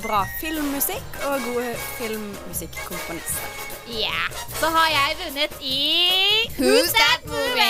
bra 0.00 0.22
filmmusikk 0.40 1.18
og 1.28 1.40
gode 1.44 1.74
filmmusikkomponister. 1.98 3.60
Ja. 3.92 4.22
Så 4.60 4.66
har 4.70 4.88
jeg 4.88 5.16
vunnet 5.20 5.56
i 5.60 6.48
Who's 6.56 6.92
That 6.96 7.26
Movie? 7.26 7.66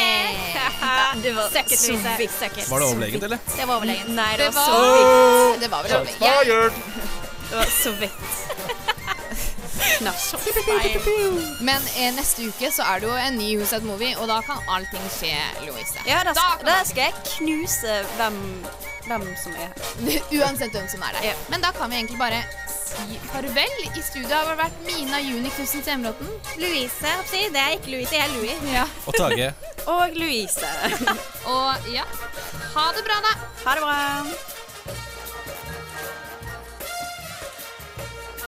Det 1.23 1.35
var 1.37 1.49
så 1.51 1.93
vidt. 2.19 2.71
Var 2.71 2.79
det 2.79 2.87
overlegent, 2.89 3.25
eller? 3.25 3.39
Det 3.57 3.69
var 3.69 3.75
overlegent. 3.77 4.09
Nei, 4.15 4.33
det 4.37 4.47
Det 4.47 4.55
var 4.55 4.65
så 4.67 4.73
vidt. 4.83 5.61
det 5.63 5.71
var 5.71 5.83
vel 5.83 5.91
jeg, 5.91 6.07
Det 7.51 7.57
var 7.57 7.71
så 7.83 7.91
vidt. 8.01 8.23
Men 11.69 11.83
eh, 11.97 12.13
neste 12.15 12.47
uke 12.49 12.71
så 12.73 12.83
er 12.87 13.01
det 13.03 13.09
jo 13.09 13.15
en 13.17 13.37
ny 13.39 13.49
Who's 13.59 13.71
That 13.75 13.83
Movie, 13.87 14.15
og 14.19 14.29
da 14.31 14.41
kan 14.47 14.61
allting 14.69 15.05
skje, 15.17 15.35
Louise. 15.67 15.99
Ja, 16.07 16.23
da, 16.27 16.33
Da 16.37 16.47
da 16.67 16.79
skal 16.85 17.03
jeg 17.11 17.15
knuse 17.37 17.99
hvem, 18.17 18.39
hvem 19.09 19.25
som 19.43 19.57
er 19.57 19.69
her. 19.69 20.29
Uansett 20.41 20.75
hvem 20.77 20.89
som 20.89 21.03
er 21.03 21.19
der. 21.19 21.27
Ja. 21.33 21.35
Men 21.53 21.65
da 21.65 21.73
kan 21.77 21.91
vi 21.91 22.01
egentlig 22.01 22.19
bare 22.21 22.43
si 22.69 23.19
farvel. 23.33 23.77
I 23.89 24.03
studio 24.03 24.31
har 24.35 24.51
det 24.53 24.59
vært 24.63 24.81
Mina 24.87 25.21
Juni 25.25 25.51
Knutsen 25.57 25.85
Semråten. 25.87 26.33
Louise, 26.61 27.15
hoppsi. 27.19 27.45
Det 27.53 27.63
er 27.63 27.77
ikke 27.77 27.95
Louise, 27.97 28.15
jeg 28.15 28.29
er 28.29 28.35
Louie. 28.37 28.57
Ja. 28.73 28.87
Og 29.07 29.19
Tage. 29.19 29.53
Og 29.93 30.17
Louise. 30.17 30.73
Og 31.55 31.93
ja, 31.93 32.07
ha 32.77 32.89
det 32.97 33.07
bra, 33.09 33.21
da. 33.29 33.37
Ha 33.67 33.79
det 33.79 33.87
bra. 33.87 34.62